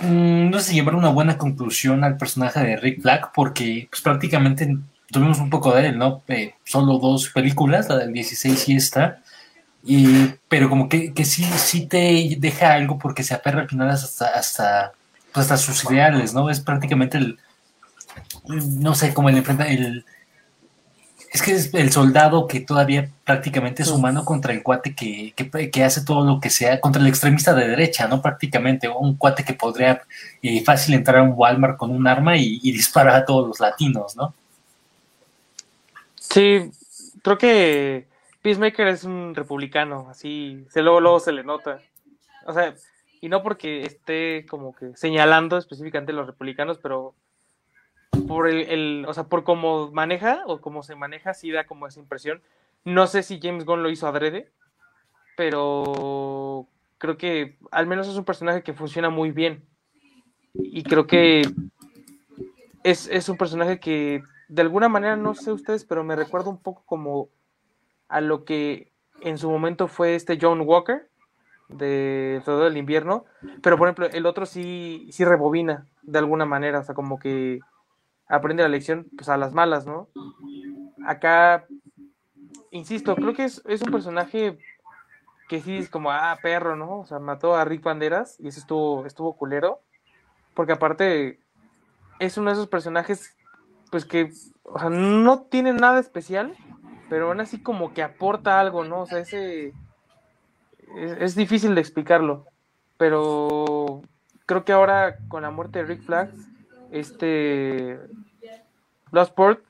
[0.00, 4.76] mm, no sé llevar una buena conclusión al personaje de Rick Flag porque pues prácticamente
[5.10, 6.22] tuvimos un poco de él, ¿no?
[6.28, 9.20] Eh, solo dos películas, la del 16 y esta
[9.86, 13.90] y, pero como que, que sí, sí te deja algo porque se aperra al final
[13.90, 14.92] hasta, hasta,
[15.32, 16.48] pues hasta sus ideales, ¿no?
[16.48, 17.38] Es prácticamente el,
[18.48, 20.06] no sé, como el enfrenta, el,
[21.30, 25.70] Es que es el soldado que todavía prácticamente es humano contra el cuate que, que,
[25.70, 28.22] que hace todo lo que sea, contra el extremista de derecha, ¿no?
[28.22, 30.00] Prácticamente, un cuate que podría
[30.42, 33.60] eh, fácil entrar a un Walmart con un arma y, y disparar a todos los
[33.60, 34.32] latinos, ¿no?
[36.16, 36.70] Sí,
[37.22, 38.13] creo que
[38.44, 41.80] Peacemaker es un republicano, así, se luego, luego se le nota.
[42.44, 42.74] O sea,
[43.22, 47.14] y no porque esté como que señalando específicamente a los republicanos, pero
[48.28, 52.00] por el, o sea, por cómo maneja o cómo se maneja, sí da como esa
[52.00, 52.42] impresión.
[52.84, 54.50] No sé si James Gunn lo hizo adrede,
[55.38, 56.68] pero
[56.98, 59.64] creo que al menos es un personaje que funciona muy bien.
[60.52, 61.48] Y creo que
[62.82, 66.58] es, es un personaje que de alguna manera, no sé ustedes, pero me recuerda un
[66.58, 67.30] poco como
[68.14, 68.92] a lo que
[69.22, 71.08] en su momento fue este John Walker
[71.68, 73.24] de todo el invierno,
[73.60, 77.58] pero por ejemplo el otro sí, sí rebobina de alguna manera, o sea, como que
[78.28, 80.08] aprende la lección pues a las malas, ¿no?
[81.04, 81.66] Acá,
[82.70, 84.58] insisto, creo que es, es un personaje
[85.48, 87.00] que sí es como, ah, perro, ¿no?
[87.00, 89.80] O sea, mató a Rick Banderas y eso estuvo, estuvo culero,
[90.54, 91.40] porque aparte
[92.20, 93.36] es uno de esos personajes
[93.90, 94.30] pues que,
[94.62, 96.56] o sea, no tiene nada especial,
[97.08, 99.02] pero aún así como que aporta algo, ¿no?
[99.02, 99.68] O sea, ese
[100.96, 102.46] es, es, difícil de explicarlo,
[102.96, 104.02] pero
[104.46, 106.30] creo que ahora con la muerte de Rick Flag,
[106.90, 107.98] este
[109.10, 109.60] Bloodsport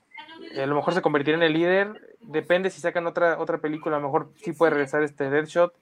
[0.57, 4.01] a lo mejor se convertirá en el líder, depende si sacan otra otra película, a
[4.01, 5.73] lo mejor sí puede regresar este Deadshot.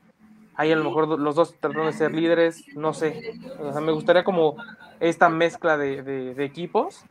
[0.54, 3.40] Ahí a lo mejor los dos tratando de ser líderes, no sé.
[3.58, 4.56] O sea, me gustaría como
[5.00, 7.06] esta mezcla de, de equipos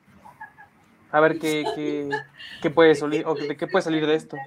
[1.12, 2.10] a ver qué, qué,
[2.62, 4.38] qué puede salir o qué puede salir de esto.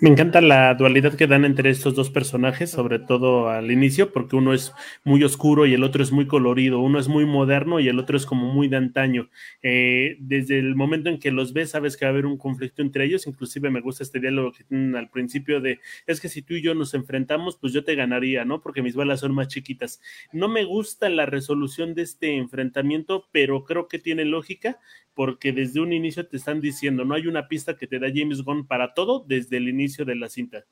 [0.00, 4.34] Me encanta la dualidad que dan entre estos dos personajes, sobre todo al inicio, porque
[4.34, 4.72] uno es
[5.04, 8.16] muy oscuro y el otro es muy colorido, uno es muy moderno y el otro
[8.16, 9.28] es como muy de antaño.
[9.62, 12.80] Eh, desde el momento en que los ves, sabes que va a haber un conflicto
[12.80, 16.40] entre ellos, inclusive me gusta este diálogo que tienen al principio de, es que si
[16.40, 18.62] tú y yo nos enfrentamos, pues yo te ganaría, ¿no?
[18.62, 20.00] Porque mis balas son más chiquitas.
[20.32, 24.78] No me gusta la resolución de este enfrentamiento, pero creo que tiene lógica,
[25.14, 28.42] porque desde un inicio te están diciendo, no hay una pista que te da James
[28.42, 30.64] Gunn para todo desde el inicio de la cinta.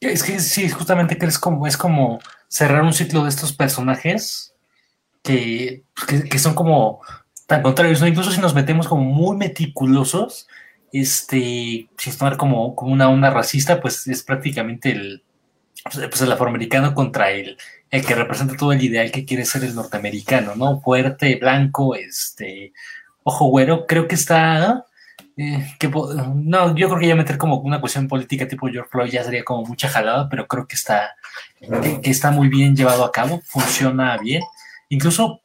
[0.00, 4.54] Es que sí, justamente que es como, es como cerrar un ciclo de estos personajes
[5.22, 5.82] que,
[6.30, 7.00] que, son como
[7.46, 10.46] tan contrarios, incluso si nos metemos como muy meticulosos,
[10.92, 15.24] este, sin tomar como, como una onda racista, pues es prácticamente el,
[15.82, 17.56] pues el afroamericano contra el,
[17.90, 20.80] el que representa todo el ideal que quiere ser el norteamericano, ¿no?
[20.80, 22.72] Fuerte, blanco, este,
[23.22, 24.85] ojo güero, creo que está,
[25.36, 29.10] eh, que, no, yo creo que ya meter como una cuestión política tipo George Floyd
[29.10, 31.14] ya sería como mucha jalada, pero creo que está,
[31.60, 34.42] que, que está muy bien llevado a cabo, funciona bien,
[34.88, 35.42] incluso,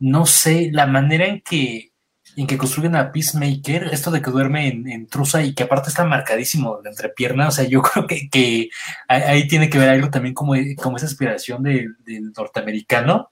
[0.00, 1.94] no sé, la manera en que
[2.36, 5.88] en que construyen a Peacemaker, esto de que duerme en, en trusa y que aparte
[5.88, 8.70] está marcadísimo de entrepierna, o sea, yo creo que, que
[9.08, 13.30] ahí tiene que ver algo también como, como esa aspiración del de norteamericano.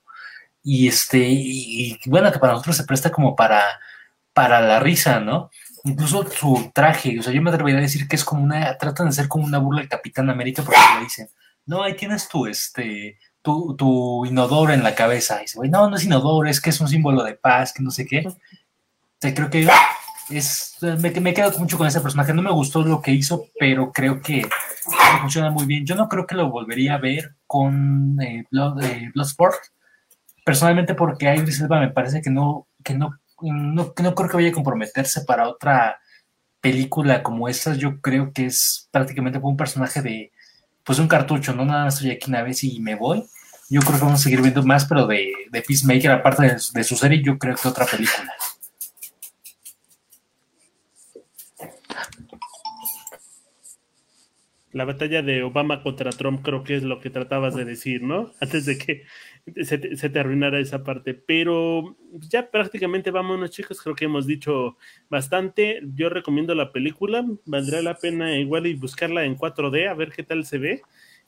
[0.65, 3.61] Y este, y, y, bueno, que para nosotros se presta como para,
[4.33, 5.51] para la risa, ¿no?
[5.83, 9.07] Incluso su traje, o sea, yo me atrevería a decir que es como una, tratan
[9.07, 11.29] de ser como una burla del Capitán América porque le dicen,
[11.65, 15.39] no, ahí tienes tu, este, tu, tu inodoro en la cabeza.
[15.39, 17.91] Y dice, no, no es inodoro, es que es un símbolo de paz, que no
[17.91, 18.25] sé qué
[19.31, 19.65] creo que
[20.29, 22.33] es, me, me, quedo mucho con ese personaje.
[22.33, 24.45] No me gustó lo que hizo, pero creo que
[25.21, 25.85] funciona muy bien.
[25.85, 29.55] Yo no creo que lo volvería a ver con eh, Blood, eh, Bloodsport,
[30.43, 33.17] personalmente porque Idris Elba me parece que no, que no,
[33.51, 35.99] no, no creo que vaya a comprometerse para otra
[36.61, 37.75] película como esta.
[37.75, 40.31] Yo creo que es prácticamente un personaje de,
[40.83, 43.23] pues un cartucho, no nada, estoy aquí una vez y me voy.
[43.69, 46.83] Yo creo que vamos a seguir viendo más, pero de, de Peacemaker, aparte de, de
[46.83, 48.33] su serie, yo creo que otra película.
[54.73, 58.33] la batalla de Obama contra Trump creo que es lo que tratabas de decir, ¿no?
[58.41, 59.03] Antes de que
[59.63, 61.13] se te, se te, arruinara esa parte.
[61.13, 63.81] Pero ya prácticamente vámonos, chicos.
[63.81, 64.77] Creo que hemos dicho
[65.09, 65.81] bastante.
[65.95, 67.25] Yo recomiendo la película.
[67.45, 70.81] Valdrá la pena igual y buscarla en 4D a ver qué tal se ve.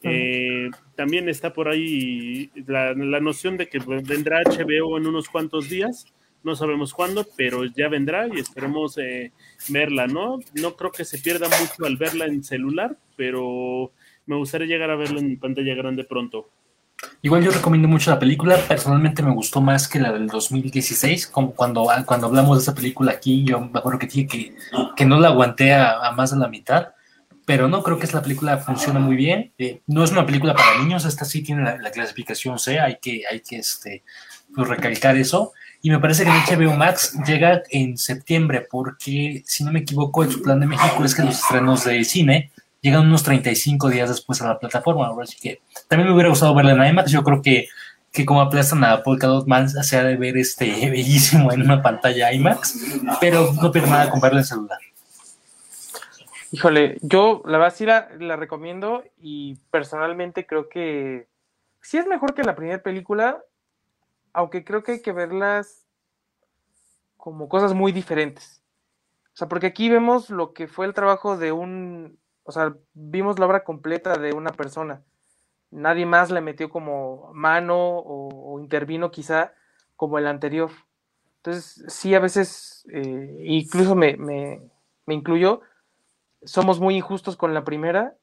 [0.04, 5.70] Eh, también está por ahí la, la, noción de que vendrá HBO en unos cuantos
[5.70, 6.14] días.
[6.44, 9.32] No sabemos cuándo, pero ya vendrá y esperemos eh,
[9.70, 10.40] verla, ¿no?
[10.54, 13.92] No creo que se pierda mucho al verla en celular, pero
[14.28, 16.52] me gustaría llegar a verla en pantalla grande pronto.
[17.22, 21.52] Igual yo recomiendo mucho la película, personalmente me gustó más que la del 2016, como
[21.54, 24.56] cuando, cuando hablamos de esa película aquí, yo me acuerdo que dije que,
[24.96, 26.90] que no la aguanté a, a, más de la mitad,
[27.46, 30.80] pero no, creo que esta película funciona muy bien, eh, no es una película para
[30.80, 34.04] niños, esta sí tiene la, la clasificación C, hay que, hay que este,
[34.54, 39.72] pues, recalcar eso, y me parece que HBO Max llega en septiembre, porque si no
[39.72, 42.52] me equivoco, el plan de México es que los estrenos de cine
[42.86, 46.74] llegan unos 35 días después a la plataforma, así que también me hubiera gustado verla
[46.74, 47.68] en IMAX, yo creo que,
[48.12, 51.82] que como aplastan a Polka Dot Man se ha de ver este bellísimo en una
[51.82, 54.78] pantalla IMAX, pero no pierdo nada con verla en celular.
[56.52, 61.28] Híjole, yo la verdad sí la, la recomiendo y personalmente creo que
[61.82, 63.44] sí es mejor que la primera película,
[64.32, 65.88] aunque creo que hay que verlas
[67.18, 68.62] como cosas muy diferentes.
[69.34, 73.38] O sea, porque aquí vemos lo que fue el trabajo de un, o sea, vimos
[73.40, 75.04] la obra completa de una persona.
[75.72, 79.54] Nadie más le metió como mano o, intervino quizá
[79.96, 80.72] como el anterior.
[81.38, 84.62] Entonces, sí, a veces, eh, incluso me, me,
[85.06, 85.62] me incluyo,
[86.44, 88.16] somos muy injustos con la primera,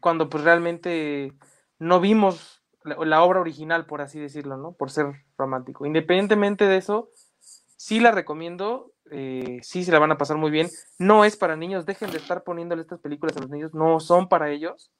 [0.00, 1.32] cuando pues realmente
[1.78, 4.72] no vimos la, obra original, por así decirlo, ¿no?
[4.72, 5.86] Por ser romántico.
[5.86, 10.68] Independientemente de eso, sí la recomiendo, eh, sí se la van a pasar muy bien.
[10.98, 14.28] No es para niños, dejen de estar poniéndole estas películas a los niños, no son
[14.28, 14.90] para ellos.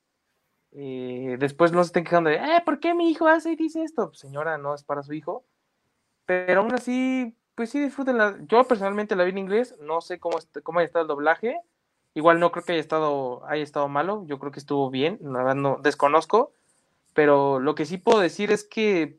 [0.72, 3.82] Eh, después no se estén quejando de, eh, ¿por qué mi hijo hace y dice
[3.82, 4.08] esto?
[4.08, 5.44] Pues, señora, no es para su hijo.
[6.26, 8.38] Pero aún así, pues sí disfrútenla.
[8.48, 11.60] Yo personalmente la vi en inglés, no sé cómo, cómo haya estado el doblaje.
[12.14, 15.54] Igual no creo que haya estado, haya estado malo, yo creo que estuvo bien, la
[15.54, 16.54] no desconozco,
[17.12, 19.18] pero lo que sí puedo decir es que,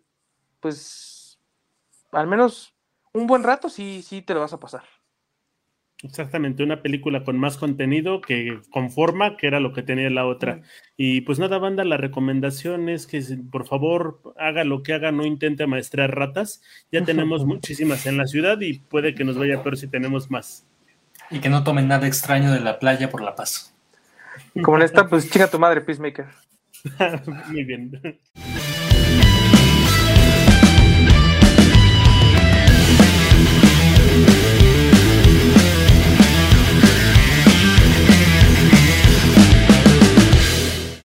[0.61, 1.37] pues,
[2.11, 2.74] al menos
[3.15, 4.83] un buen rato sí, sí te lo vas a pasar.
[6.03, 10.61] Exactamente, una película con más contenido que conforma, que era lo que tenía la otra.
[10.97, 15.25] Y pues nada, banda, la recomendación es que por favor haga lo que haga, no
[15.25, 16.61] intente maestrar ratas.
[16.91, 20.67] Ya tenemos muchísimas en la ciudad y puede que nos vaya peor si tenemos más.
[21.31, 23.73] Y que no tomen nada extraño de la playa por la paz.
[24.61, 26.27] Como en esta, pues chica tu madre, Peacemaker.
[27.47, 28.19] Muy bien.